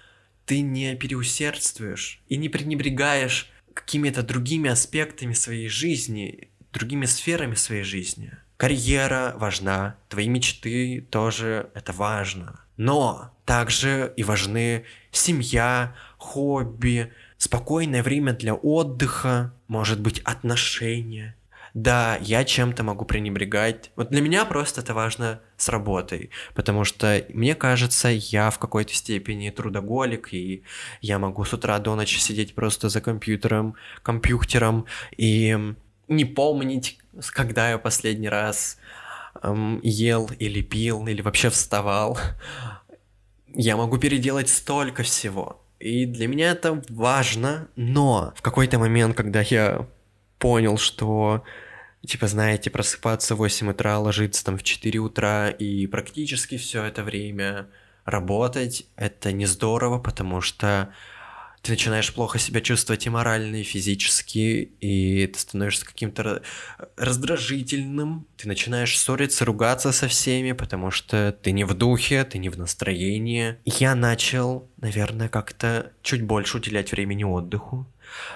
ты 0.45 0.61
не 0.61 0.95
переусердствуешь 0.95 2.23
и 2.29 2.37
не 2.37 2.49
пренебрегаешь 2.49 3.51
какими-то 3.73 4.23
другими 4.23 4.69
аспектами 4.69 5.33
своей 5.33 5.69
жизни, 5.69 6.51
другими 6.73 7.07
сферами 7.07 7.55
своей 7.55 7.85
жизни. 7.85 8.33
Карьера 8.63 9.35
важна, 9.39 9.97
твои 10.09 10.29
мечты 10.29 11.05
тоже 11.11 11.71
это 11.75 11.93
важно. 11.93 12.61
Но 12.77 13.33
также 13.45 14.13
и 14.17 14.23
важны 14.23 14.85
семья, 15.11 15.97
хобби, 16.17 17.13
спокойное 17.39 18.05
время 18.05 18.35
для 18.35 18.55
отдыха, 18.55 19.53
может 19.67 19.99
быть, 19.99 20.21
отношения. 20.21 21.35
Да, 21.75 22.19
я 22.21 22.45
чем-то 22.45 22.85
могу 22.85 23.05
пренебрегать. 23.05 23.91
Вот 23.97 24.11
для 24.11 24.21
меня 24.21 24.45
просто 24.45 24.81
это 24.81 24.95
важно 24.95 25.41
с 25.57 25.69
работой, 25.69 26.31
потому 26.55 26.85
что 26.85 27.27
мне 27.31 27.57
кажется, 27.57 28.11
я 28.11 28.51
в 28.51 28.61
какой-то 28.61 28.95
степени 28.95 29.51
трудоголик, 29.51 30.33
и 30.33 30.63
я 31.01 31.19
могу 31.19 31.45
с 31.45 31.53
утра 31.53 31.81
до 31.81 31.97
ночи 31.97 32.21
сидеть 32.21 32.55
просто 32.55 32.89
за 32.89 33.01
компьютером, 33.01 33.75
компьютером 34.05 34.87
и 35.17 35.75
не 36.09 36.25
помнить, 36.25 36.99
когда 37.33 37.71
я 37.71 37.79
последний 37.79 38.29
раз 38.29 38.79
эм, 39.43 39.81
ел 39.83 40.31
или 40.39 40.63
пил, 40.63 41.07
или 41.07 41.23
вообще 41.23 41.51
вставал. 41.51 42.19
Я 43.55 43.77
могу 43.77 43.99
переделать 43.99 44.49
столько 44.49 45.03
всего. 45.03 45.63
И 45.79 46.07
для 46.07 46.29
меня 46.29 46.53
это 46.53 46.83
важно, 46.89 47.69
но 47.77 48.33
в 48.37 48.43
какой-то 48.43 48.79
момент, 48.79 49.17
когда 49.17 49.41
я 49.41 49.87
понял, 50.39 50.79
что 50.79 51.43
типа, 52.07 52.27
знаете, 52.27 52.71
просыпаться 52.71 53.35
в 53.35 53.39
8 53.39 53.71
утра, 53.71 53.99
ложиться 53.99 54.45
там 54.45 54.59
в 54.59 54.63
4 54.63 54.99
утра 54.99 55.51
и 55.51 55.87
практически 55.87 56.57
все 56.57 56.85
это 56.85 57.03
время 57.03 57.69
работать, 58.05 58.87
это 58.97 59.33
не 59.33 59.47
здорово, 59.47 59.99
потому 59.99 60.41
что 60.41 60.93
ты 61.63 61.73
начинаешь 61.73 62.13
плохо 62.13 62.39
себя 62.39 62.61
чувствовать 62.61 63.07
и 63.07 63.11
морально, 63.11 63.57
и 63.57 63.63
физически, 63.63 64.73
и 64.81 65.27
ты 65.29 65.39
становишься 65.39 65.87
каким-то 65.87 66.43
раздражительным, 66.97 68.27
ты 68.37 68.49
начинаешь 68.49 68.99
ссориться, 68.99 69.45
ругаться 69.45 69.93
со 69.93 70.09
всеми, 70.09 70.53
потому 70.53 70.91
что 70.91 71.37
ты 71.41 71.53
не 71.53 71.65
в 71.65 71.75
духе, 71.75 72.25
ты 72.25 72.39
не 72.39 72.49
в 72.49 72.59
настроении. 72.59 73.57
Я 73.65 73.95
начал, 73.95 74.69
наверное, 74.79 75.29
как-то 75.29 75.93
чуть 76.03 76.23
больше 76.23 76.57
уделять 76.57 76.91
времени 76.91 77.23
отдыху, 77.23 77.87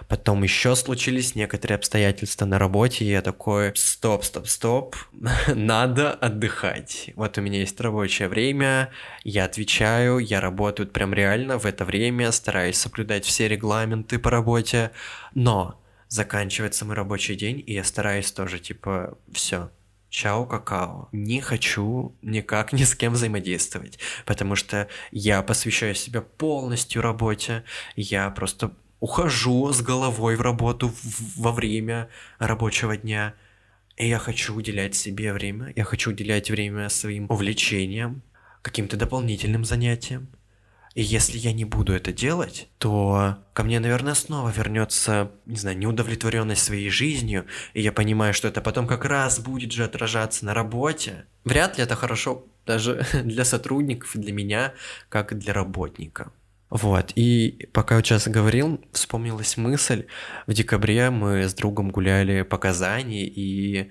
Потом 0.08 0.42
еще 0.42 0.76
случились 0.76 1.34
некоторые 1.34 1.76
обстоятельства 1.76 2.46
на 2.46 2.58
работе, 2.58 3.04
и 3.04 3.08
я 3.08 3.22
такой, 3.22 3.72
стоп, 3.74 4.24
стоп, 4.24 4.46
стоп, 4.46 4.96
надо 5.54 6.12
отдыхать. 6.12 7.10
Вот 7.16 7.38
у 7.38 7.40
меня 7.40 7.60
есть 7.60 7.80
рабочее 7.80 8.28
время, 8.28 8.90
я 9.24 9.44
отвечаю, 9.44 10.18
я 10.18 10.40
работаю 10.40 10.88
прям 10.88 11.12
реально 11.14 11.58
в 11.58 11.66
это 11.66 11.84
время, 11.84 12.32
стараюсь 12.32 12.76
соблюдать 12.76 13.24
все 13.24 13.48
регламенты 13.48 14.18
по 14.18 14.30
работе, 14.30 14.90
но 15.34 15.80
заканчивается 16.08 16.84
мой 16.84 16.94
рабочий 16.94 17.34
день, 17.34 17.62
и 17.66 17.74
я 17.74 17.84
стараюсь 17.84 18.30
тоже, 18.32 18.58
типа, 18.58 19.18
все, 19.32 19.70
Чао, 20.08 20.46
какао. 20.46 21.08
Не 21.12 21.40
хочу 21.40 22.16
никак 22.22 22.72
ни 22.72 22.84
с 22.84 22.94
кем 22.94 23.12
взаимодействовать, 23.12 23.98
потому 24.24 24.54
что 24.54 24.88
я 25.10 25.42
посвящаю 25.42 25.94
себя 25.94 26.22
полностью 26.22 27.02
работе, 27.02 27.64
я 27.96 28.30
просто 28.30 28.72
ухожу 29.00 29.72
с 29.72 29.80
головой 29.82 30.37
в 30.37 30.40
работу 30.40 30.92
во 31.37 31.52
время 31.52 32.09
рабочего 32.38 32.96
дня. 32.96 33.35
И 33.96 34.09
я 34.09 34.18
хочу 34.18 34.54
уделять 34.54 34.94
себе 34.94 35.32
время, 35.32 35.72
я 35.74 35.85
хочу 35.85 36.11
уделять 36.11 36.50
время 36.50 36.88
своим 36.88 37.26
увлечениям, 37.30 38.22
каким-то 38.62 38.96
дополнительным 38.96 39.64
занятиям. 39.64 40.28
И 40.94 41.02
если 41.02 41.37
я 41.37 41.52
не 41.52 41.66
буду 41.66 41.92
это 41.92 42.11
делать, 42.11 42.68
то 42.78 43.37
ко 43.52 43.64
мне, 43.64 43.80
наверное, 43.80 44.14
снова 44.14 44.48
вернется, 44.48 45.30
не 45.44 45.56
знаю, 45.56 45.76
неудовлетворенность 45.76 46.64
своей 46.64 46.88
жизнью, 46.88 47.44
и 47.74 47.82
я 47.82 47.92
понимаю, 47.92 48.32
что 48.32 48.48
это 48.48 48.62
потом 48.62 48.87
как 48.87 49.04
раз 49.04 49.38
будет 49.38 49.72
же 49.72 49.85
отражаться 49.85 50.46
на 50.46 50.54
работе. 50.54 51.26
Вряд 51.44 51.76
ли 51.76 51.85
это 51.85 51.96
хорошо 51.96 52.46
даже 52.64 53.06
для 53.24 53.44
сотрудников 53.44 54.12
для 54.14 54.32
меня, 54.32 54.72
как 55.11 55.32
и 55.32 55.35
для 55.35 55.52
работника. 55.52 56.32
Вот, 56.68 57.12
и 57.14 57.68
пока 57.72 57.96
я 57.96 58.02
сейчас 58.02 58.26
говорил, 58.26 58.81
вспомнилась 58.92 59.57
мысль, 59.57 60.07
в 60.46 60.52
декабре 60.52 61.11
мы 61.11 61.44
с 61.44 61.55
другом 61.55 61.90
гуляли 61.90 62.42
по 62.42 62.59
Казани, 62.59 63.24
и 63.24 63.90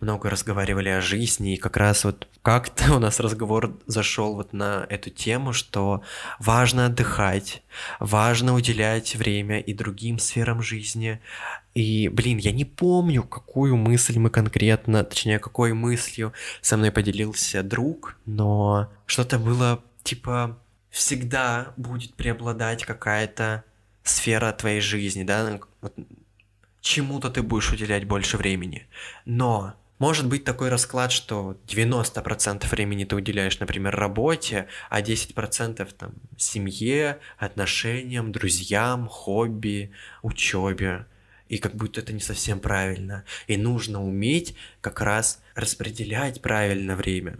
много 0.00 0.30
разговаривали 0.30 0.88
о 0.88 1.00
жизни, 1.00 1.54
и 1.54 1.58
как 1.58 1.76
раз 1.76 2.04
вот 2.04 2.28
как-то 2.42 2.92
у 2.96 2.98
нас 2.98 3.20
разговор 3.20 3.78
зашел 3.86 4.34
вот 4.34 4.52
на 4.52 4.86
эту 4.88 5.10
тему, 5.10 5.52
что 5.52 6.02
важно 6.38 6.86
отдыхать, 6.86 7.62
важно 8.00 8.54
уделять 8.54 9.16
время 9.16 9.60
и 9.60 9.72
другим 9.74 10.18
сферам 10.18 10.62
жизни. 10.62 11.20
И, 11.74 12.08
блин, 12.08 12.38
я 12.38 12.52
не 12.52 12.64
помню, 12.64 13.22
какую 13.22 13.76
мысль 13.76 14.18
мы 14.18 14.30
конкретно, 14.30 15.04
точнее, 15.04 15.38
какой 15.38 15.72
мыслью 15.72 16.32
со 16.60 16.76
мной 16.76 16.90
поделился 16.90 17.62
друг, 17.62 18.16
но 18.26 18.90
что-то 19.06 19.38
было 19.38 19.82
типа 20.02 20.58
всегда 20.90 21.72
будет 21.76 22.14
преобладать 22.14 22.84
какая-то 22.84 23.64
сфера 24.02 24.52
твоей 24.52 24.80
жизни, 24.80 25.22
да, 25.22 25.60
чему-то 26.80 27.30
ты 27.30 27.42
будешь 27.42 27.72
уделять 27.72 28.04
больше 28.04 28.36
времени. 28.36 28.86
Но 29.24 29.74
может 29.98 30.28
быть 30.28 30.44
такой 30.44 30.68
расклад, 30.68 31.10
что 31.10 31.58
90% 31.66 32.68
времени 32.70 33.04
ты 33.04 33.16
уделяешь, 33.16 33.58
например, 33.58 33.96
работе, 33.96 34.68
а 34.90 35.02
10% 35.02 35.88
там 35.98 36.14
семье, 36.36 37.18
отношениям, 37.36 38.30
друзьям, 38.30 39.08
хобби, 39.08 39.90
учебе. 40.22 41.06
И 41.48 41.58
как 41.58 41.74
будто 41.74 42.00
это 42.00 42.12
не 42.12 42.20
совсем 42.20 42.60
правильно. 42.60 43.24
И 43.46 43.56
нужно 43.56 44.04
уметь 44.04 44.54
как 44.80 45.00
раз 45.00 45.42
распределять 45.54 46.42
правильно 46.42 46.94
время. 46.94 47.38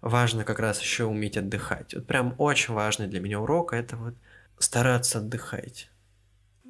Важно 0.00 0.44
как 0.44 0.58
раз 0.58 0.80
еще 0.80 1.04
уметь 1.04 1.36
отдыхать. 1.36 1.94
Вот 1.94 2.06
прям 2.06 2.34
очень 2.38 2.74
важный 2.74 3.06
для 3.06 3.20
меня 3.20 3.40
урок 3.40 3.72
это 3.72 3.96
вот 3.96 4.14
стараться 4.58 5.18
отдыхать. 5.18 5.90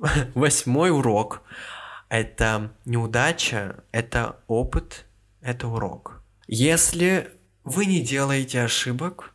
Восьмой 0.35 0.91
урок– 0.91 1.43
это 2.09 2.73
неудача, 2.85 3.85
это 3.93 4.37
опыт– 4.47 5.07
это 5.41 5.69
урок. 5.69 6.23
Если 6.49 7.31
вы 7.63 7.87
не 7.87 8.01
делаете 8.01 8.63
ошибок, 8.63 9.33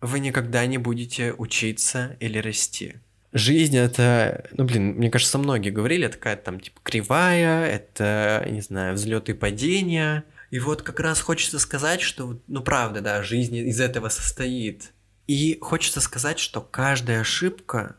вы 0.00 0.20
никогда 0.20 0.66
не 0.66 0.78
будете 0.78 1.32
учиться 1.32 2.16
или 2.20 2.38
расти. 2.38 2.96
Жизнь 3.32 3.76
это, 3.76 4.46
ну 4.52 4.64
блин, 4.64 4.94
мне 4.96 5.10
кажется, 5.10 5.38
многие 5.38 5.70
говорили, 5.70 6.06
такая 6.06 6.36
там 6.36 6.60
типа 6.60 6.80
кривая, 6.82 7.66
это, 7.66 8.46
не 8.50 8.60
знаю, 8.60 8.94
взлеты 8.94 9.32
и 9.32 9.34
падения. 9.34 10.24
И 10.52 10.58
вот 10.58 10.82
как 10.82 11.00
раз 11.00 11.18
хочется 11.22 11.58
сказать, 11.58 12.02
что, 12.02 12.38
ну 12.46 12.62
правда, 12.62 13.00
да, 13.00 13.22
жизнь 13.22 13.56
из 13.56 13.80
этого 13.80 14.10
состоит. 14.10 14.92
И 15.26 15.56
хочется 15.62 16.02
сказать, 16.02 16.38
что 16.38 16.60
каждая 16.60 17.22
ошибка 17.22 17.96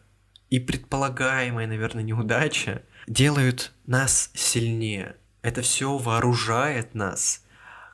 и 0.51 0.59
предполагаемая, 0.59 1.65
наверное, 1.65 2.03
неудача 2.03 2.83
делают 3.07 3.73
нас 3.87 4.29
сильнее. 4.35 5.15
Это 5.41 5.63
все 5.63 5.97
вооружает 5.97 6.93
нас 6.93 7.43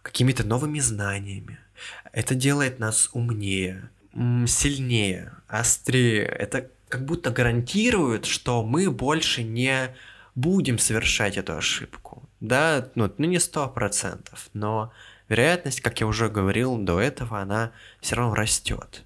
какими-то 0.02 0.43
новыми 0.43 0.80
знаниями. 0.80 1.58
Это 2.12 2.36
делает 2.36 2.80
нас 2.80 3.10
умнее, 3.13 3.89
сильнее, 4.13 5.32
острее. 5.48 6.26
Это 6.26 6.69
как 6.89 7.06
будто 7.06 7.32
гарантирует, 7.32 8.26
что 8.26 8.62
мы 8.65 8.91
больше 8.91 9.41
не 9.41 9.95
будем 10.36 10.80
совершать 10.80 11.38
эту 11.38 11.56
ошибку. 11.56 12.09
Да, 12.39 12.89
ну, 12.95 13.12
ну 13.17 13.25
не 13.28 13.39
сто 13.39 13.67
процентов, 13.67 14.49
но 14.54 14.93
вероятность, 15.28 15.82
как 15.82 15.99
я 15.99 16.08
уже 16.08 16.30
говорил 16.30 16.78
до 16.78 16.99
этого, 16.99 17.39
она 17.39 17.71
все 18.02 18.15
равно 18.15 18.36
растет. 18.36 19.04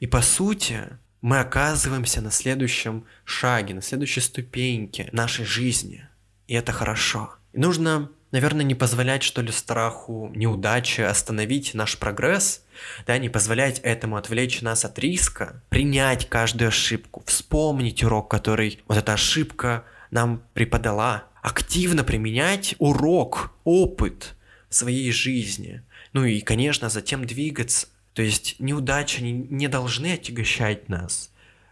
И 0.00 0.06
по 0.06 0.22
сути, 0.22 0.84
мы 1.20 1.40
оказываемся 1.40 2.22
на 2.22 2.30
следующем 2.30 3.04
шаге, 3.24 3.74
на 3.74 3.82
следующей 3.82 4.20
ступеньке 4.20 5.08
нашей 5.12 5.44
жизни. 5.44 6.08
И 6.46 6.54
это 6.54 6.72
хорошо. 6.72 7.34
И 7.52 7.60
нужно 7.60 8.10
наверное, 8.32 8.64
не 8.64 8.74
позволять, 8.74 9.22
что 9.22 9.42
ли, 9.42 9.52
страху 9.52 10.30
неудачи 10.34 11.00
остановить 11.00 11.74
наш 11.74 11.98
прогресс, 11.98 12.62
да, 13.06 13.18
не 13.18 13.28
позволять 13.28 13.80
этому 13.80 14.16
отвлечь 14.16 14.62
нас 14.62 14.84
от 14.84 14.98
риска, 14.98 15.62
принять 15.68 16.28
каждую 16.28 16.68
ошибку, 16.68 17.22
вспомнить 17.26 18.02
урок, 18.02 18.30
который 18.30 18.82
вот 18.86 18.98
эта 18.98 19.14
ошибка 19.14 19.84
нам 20.10 20.42
преподала, 20.54 21.24
активно 21.42 22.04
применять 22.04 22.74
урок, 22.78 23.52
опыт 23.64 24.34
в 24.68 24.74
своей 24.74 25.10
жизни. 25.12 25.82
Ну 26.12 26.24
и, 26.24 26.40
конечно, 26.40 26.88
затем 26.88 27.24
двигаться. 27.24 27.88
То 28.14 28.22
есть 28.22 28.56
неудачи 28.58 29.20
не, 29.20 29.32
не 29.32 29.68
должны 29.68 30.12
отягощать 30.12 30.88
нас. 30.88 31.30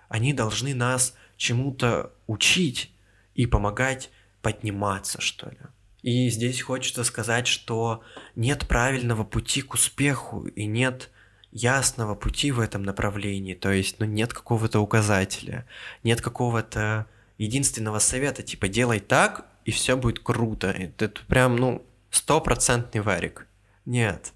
Они 0.09 0.33
должны 0.33 0.75
нас 0.75 1.15
чему-то 1.37 2.13
учить 2.27 2.91
и 3.35 3.47
помогать 3.47 4.11
подниматься, 4.43 5.21
что 5.21 5.51
ли. 5.51 5.59
И 6.03 6.31
здесь 6.31 6.63
хочется 6.63 7.05
сказать, 7.05 7.47
что 7.47 8.03
нет 8.37 8.67
правильного 8.69 9.25
пути 9.25 9.63
к 9.63 9.75
успеху 9.75 10.47
и 10.47 10.65
нет 10.65 11.11
ясного 11.51 12.15
пути 12.15 12.53
в 12.53 12.61
этом 12.61 12.83
направлении. 12.83 13.55
То 13.55 13.73
есть, 13.73 13.99
ну, 13.99 14.07
нет 14.07 14.33
какого-то 14.33 14.81
указателя, 14.81 15.67
нет 16.05 16.21
какого-то 16.21 17.07
единственного 17.37 17.99
совета, 17.99 18.43
типа 18.43 18.69
делай 18.69 19.01
так, 19.01 19.48
и 19.69 19.71
все 19.71 19.99
будет 19.99 20.21
круто. 20.21 20.69
Это 20.69 21.11
прям, 21.27 21.57
ну, 21.57 21.87
стопроцентный 22.11 23.03
варик. 23.03 23.47
Нет. 23.85 24.33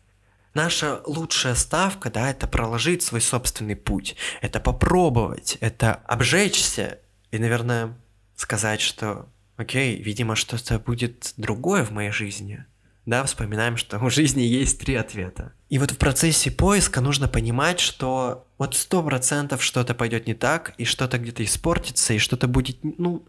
Наша 0.53 1.01
лучшая 1.07 1.55
ставка, 1.55 2.11
да, 2.11 2.29
это 2.31 2.47
проложить 2.47 3.03
свой 3.03 3.23
собственный 3.23 3.75
путь, 3.75 4.15
это 4.43 4.61
попробовать, 4.61 5.57
это 5.61 5.95
обжечься 6.07 6.99
и, 7.31 7.39
наверное, 7.39 7.97
сказать, 8.37 8.83
что 8.83 9.27
окей, 9.57 10.03
видимо, 10.03 10.37
что-то 10.37 10.79
будет 10.79 11.33
другое 11.39 11.83
в 11.83 11.93
моей 11.93 12.11
жизни. 12.11 12.67
Да, 13.07 13.25
вспоминаем, 13.25 13.79
что 13.79 13.99
у 14.01 14.11
жизни 14.11 14.43
есть 14.43 14.81
три 14.81 14.97
ответа. 14.97 15.55
И 15.71 15.79
вот 15.79 15.93
в 15.93 15.97
процессе 15.97 16.51
поиска 16.51 17.01
нужно 17.01 17.27
понимать, 17.27 17.81
что 17.81 18.47
вот 18.59 18.77
сто 18.77 19.03
процентов 19.03 19.65
что-то 19.65 19.95
пойдет 19.95 20.27
не 20.27 20.35
так, 20.35 20.75
и 20.77 20.85
что-то 20.85 21.17
где-то 21.17 21.43
испортится, 21.43 22.13
и 22.13 22.19
что-то 22.19 22.49
будет, 22.49 22.81
ну, 22.83 23.27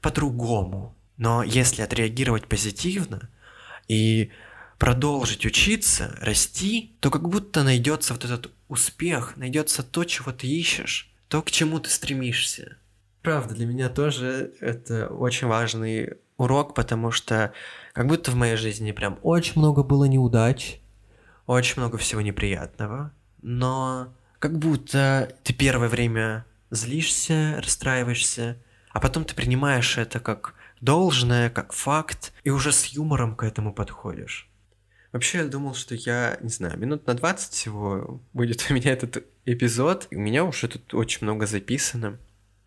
по-другому. 0.00 0.96
Но 1.16 1.42
если 1.42 1.82
отреагировать 1.82 2.46
позитивно 2.46 3.28
и 3.88 4.30
продолжить 4.78 5.46
учиться, 5.46 6.16
расти, 6.20 6.96
то 7.00 7.10
как 7.10 7.28
будто 7.28 7.62
найдется 7.62 8.12
вот 8.14 8.24
этот 8.24 8.50
успех, 8.68 9.36
найдется 9.36 9.82
то, 9.82 10.04
чего 10.04 10.32
ты 10.32 10.46
ищешь, 10.46 11.10
то, 11.28 11.42
к 11.42 11.50
чему 11.50 11.78
ты 11.78 11.90
стремишься. 11.90 12.76
Правда, 13.22 13.54
для 13.54 13.66
меня 13.66 13.88
тоже 13.88 14.52
это 14.60 15.08
очень 15.08 15.46
важный 15.46 16.18
урок, 16.36 16.74
потому 16.74 17.10
что 17.10 17.52
как 17.92 18.06
будто 18.06 18.30
в 18.30 18.34
моей 18.34 18.56
жизни 18.56 18.92
прям 18.92 19.18
очень 19.22 19.54
много 19.56 19.82
было 19.82 20.04
неудач, 20.04 20.80
очень 21.46 21.74
много 21.78 21.96
всего 21.96 22.20
неприятного, 22.20 23.12
но 23.40 24.12
как 24.38 24.58
будто 24.58 25.34
ты 25.42 25.52
первое 25.52 25.88
время 25.88 26.44
злишься, 26.70 27.60
расстраиваешься, 27.62 28.58
а 28.90 29.00
потом 29.00 29.24
ты 29.24 29.34
принимаешь 29.34 29.96
это 29.96 30.20
как 30.20 30.54
должное, 30.84 31.50
как 31.50 31.72
факт, 31.72 32.32
и 32.44 32.50
уже 32.50 32.72
с 32.72 32.84
юмором 32.86 33.34
к 33.34 33.42
этому 33.42 33.72
подходишь. 33.72 34.48
Вообще, 35.12 35.38
я 35.38 35.44
думал, 35.44 35.74
что 35.74 35.94
я, 35.94 36.38
не 36.40 36.50
знаю, 36.50 36.78
минут 36.78 37.06
на 37.06 37.14
20 37.14 37.52
всего 37.52 38.20
будет 38.32 38.66
у 38.70 38.74
меня 38.74 38.92
этот 38.92 39.24
эпизод. 39.46 40.08
У 40.10 40.18
меня 40.18 40.44
уже 40.44 40.68
тут 40.68 40.92
очень 40.94 41.20
много 41.22 41.46
записано. 41.46 42.18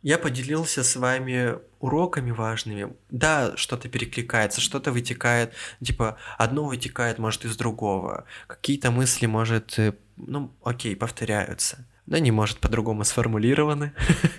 Я 0.01 0.17
поделился 0.17 0.83
с 0.83 0.95
вами 0.95 1.55
уроками 1.79 2.31
важными. 2.31 2.93
Да, 3.09 3.57
что-то 3.57 3.89
перекликается, 3.89 4.61
что-то 4.61 4.91
вытекает, 4.91 5.53
типа 5.83 6.17
одно 6.37 6.65
вытекает, 6.65 7.19
может, 7.19 7.45
из 7.45 7.57
другого. 7.57 8.25
Какие-то 8.47 8.91
мысли, 8.91 9.25
может, 9.25 9.77
э, 9.77 9.93
ну, 10.15 10.53
окей, 10.63 10.95
повторяются. 10.95 11.85
Да, 12.05 12.19
не 12.19 12.31
может 12.31 12.59
по-другому 12.59 13.03
сформулированы. 13.03 13.91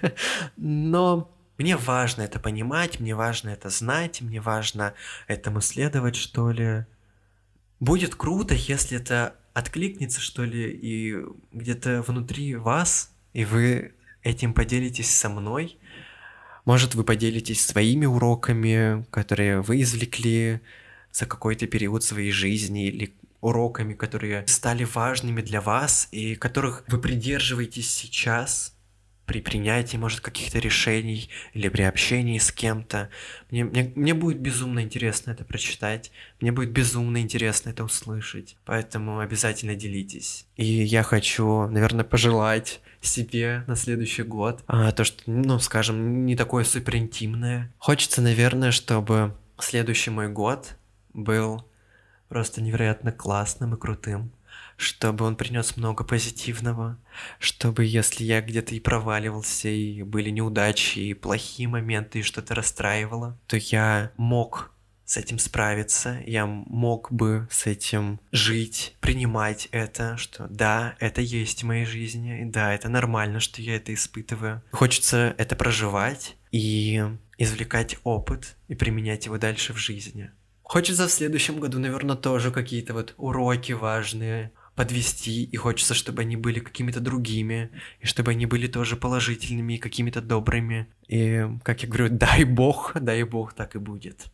Но 0.56 1.30
мне 1.58 1.76
важно 1.76 2.22
это 2.22 2.38
понимать, 2.38 3.00
мне 3.00 3.14
важно 3.14 3.50
это 3.50 3.68
знать, 3.68 4.20
мне 4.20 4.40
важно 4.40 4.94
этому 5.26 5.60
следовать, 5.60 6.14
что 6.14 6.52
ли. 6.52 6.86
Будет 7.80 8.14
круто, 8.14 8.54
если 8.54 8.96
это 8.96 9.34
откликнется, 9.54 10.20
что 10.20 10.44
ли, 10.44 10.70
и 10.70 11.16
где-то 11.52 12.02
внутри 12.06 12.54
вас, 12.54 13.12
и 13.32 13.44
вы 13.44 13.92
этим 14.22 14.54
поделитесь 14.54 15.10
со 15.10 15.28
мной. 15.28 15.78
Может, 16.64 16.94
вы 16.94 17.02
поделитесь 17.02 17.66
своими 17.66 18.06
уроками, 18.06 19.04
которые 19.10 19.60
вы 19.60 19.82
извлекли 19.82 20.60
за 21.10 21.26
какой-то 21.26 21.66
период 21.66 22.04
своей 22.04 22.30
жизни 22.30 22.86
или 22.86 23.14
уроками, 23.40 23.94
которые 23.94 24.46
стали 24.46 24.84
важными 24.84 25.40
для 25.40 25.60
вас 25.60 26.08
и 26.12 26.36
которых 26.36 26.84
вы 26.86 26.98
придерживаетесь 27.00 27.90
сейчас 27.90 28.77
при 29.28 29.42
принятии, 29.42 29.98
может, 29.98 30.20
каких-то 30.20 30.58
решений 30.58 31.28
или 31.52 31.68
при 31.68 31.82
общении 31.82 32.38
с 32.38 32.50
кем-то. 32.50 33.10
Мне, 33.50 33.64
мне, 33.64 33.92
мне 33.94 34.14
будет 34.14 34.40
безумно 34.40 34.80
интересно 34.80 35.30
это 35.30 35.44
прочитать, 35.44 36.10
мне 36.40 36.50
будет 36.50 36.70
безумно 36.70 37.18
интересно 37.18 37.70
это 37.70 37.84
услышать, 37.84 38.56
поэтому 38.64 39.20
обязательно 39.20 39.74
делитесь. 39.74 40.46
И 40.56 40.64
я 40.64 41.02
хочу, 41.02 41.68
наверное, 41.68 42.04
пожелать 42.04 42.80
себе 43.02 43.64
на 43.66 43.76
следующий 43.76 44.22
год. 44.22 44.64
А, 44.66 44.90
то, 44.92 45.04
что, 45.04 45.22
ну, 45.26 45.58
скажем, 45.58 46.24
не 46.24 46.34
такое 46.34 46.64
супер 46.64 46.96
интимное. 46.96 47.72
Хочется, 47.78 48.22
наверное, 48.22 48.72
чтобы 48.72 49.36
следующий 49.60 50.10
мой 50.10 50.28
год 50.28 50.74
был 51.12 51.64
просто 52.28 52.62
невероятно 52.62 53.12
классным 53.12 53.74
и 53.74 53.78
крутым 53.78 54.32
чтобы 54.78 55.24
он 55.24 55.34
принес 55.34 55.76
много 55.76 56.04
позитивного, 56.04 56.96
чтобы 57.40 57.84
если 57.84 58.22
я 58.22 58.40
где-то 58.40 58.76
и 58.76 58.80
проваливался, 58.80 59.68
и 59.68 60.02
были 60.04 60.30
неудачи, 60.30 61.00
и 61.00 61.14
плохие 61.14 61.68
моменты, 61.68 62.20
и 62.20 62.22
что-то 62.22 62.54
расстраивало, 62.54 63.36
то 63.48 63.56
я 63.56 64.12
мог 64.16 64.72
с 65.04 65.16
этим 65.16 65.40
справиться, 65.40 66.22
я 66.26 66.46
мог 66.46 67.10
бы 67.10 67.48
с 67.50 67.66
этим 67.66 68.20
жить, 68.30 68.94
принимать 69.00 69.68
это, 69.72 70.16
что 70.16 70.46
да, 70.48 70.94
это 71.00 71.22
есть 71.22 71.62
в 71.62 71.66
моей 71.66 71.84
жизни, 71.84 72.42
и 72.42 72.44
да, 72.44 72.72
это 72.72 72.88
нормально, 72.88 73.40
что 73.40 73.60
я 73.60 73.76
это 73.76 73.92
испытываю. 73.92 74.62
Хочется 74.70 75.34
это 75.38 75.56
проживать 75.56 76.36
и 76.52 77.02
извлекать 77.36 77.96
опыт 78.04 78.56
и 78.68 78.76
применять 78.76 79.26
его 79.26 79.38
дальше 79.38 79.72
в 79.72 79.78
жизни. 79.78 80.30
Хочется 80.62 81.08
в 81.08 81.10
следующем 81.10 81.58
году, 81.58 81.78
наверное, 81.78 82.14
тоже 82.14 82.50
какие-то 82.50 82.92
вот 82.92 83.14
уроки 83.16 83.72
важные, 83.72 84.52
подвести, 84.78 85.42
и 85.42 85.56
хочется, 85.56 85.92
чтобы 85.92 86.22
они 86.22 86.36
были 86.36 86.60
какими-то 86.60 87.00
другими, 87.00 87.70
и 87.98 88.06
чтобы 88.06 88.30
они 88.30 88.46
были 88.46 88.68
тоже 88.68 88.94
положительными 88.94 89.72
и 89.72 89.78
какими-то 89.78 90.20
добрыми. 90.20 90.86
И, 91.08 91.48
как 91.64 91.82
я 91.82 91.88
говорю, 91.88 92.08
дай 92.12 92.44
бог, 92.44 92.92
дай 92.94 93.24
бог, 93.24 93.54
так 93.54 93.74
и 93.74 93.80
будет. 93.80 94.26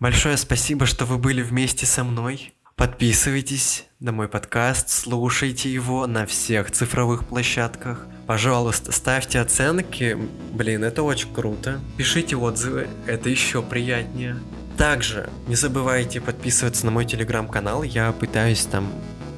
Большое 0.00 0.36
спасибо, 0.36 0.84
что 0.86 1.04
вы 1.06 1.16
были 1.16 1.42
вместе 1.42 1.86
со 1.86 2.02
мной. 2.02 2.54
Подписывайтесь 2.74 3.84
на 4.00 4.10
мой 4.10 4.26
подкаст, 4.26 4.88
слушайте 4.88 5.72
его 5.72 6.08
на 6.08 6.26
всех 6.26 6.72
цифровых 6.72 7.28
площадках. 7.28 8.08
Пожалуйста, 8.26 8.90
ставьте 8.90 9.38
оценки. 9.38 10.18
Блин, 10.52 10.82
это 10.82 11.04
очень 11.04 11.32
круто. 11.32 11.80
Пишите 11.96 12.34
отзывы, 12.34 12.88
это 13.06 13.30
еще 13.30 13.62
приятнее. 13.62 14.40
Также 14.76 15.30
не 15.46 15.54
забывайте 15.54 16.20
подписываться 16.20 16.84
на 16.84 16.90
мой 16.90 17.04
телеграм-канал. 17.04 17.84
Я 17.84 18.10
пытаюсь 18.10 18.64
там 18.64 18.90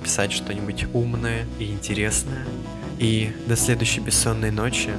писать 0.07 0.31
что-нибудь 0.31 0.87
умное 0.95 1.47
и 1.59 1.64
интересное. 1.64 2.47
И 3.01 3.33
до 3.49 3.57
следующей 3.57 3.99
бессонной 3.99 4.53
ночи, 4.53 4.90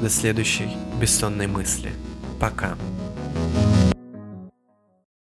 до 0.00 0.08
следующей 0.08 0.70
бессонной 0.98 1.46
мысли. 1.46 1.92
Пока. 2.40 2.78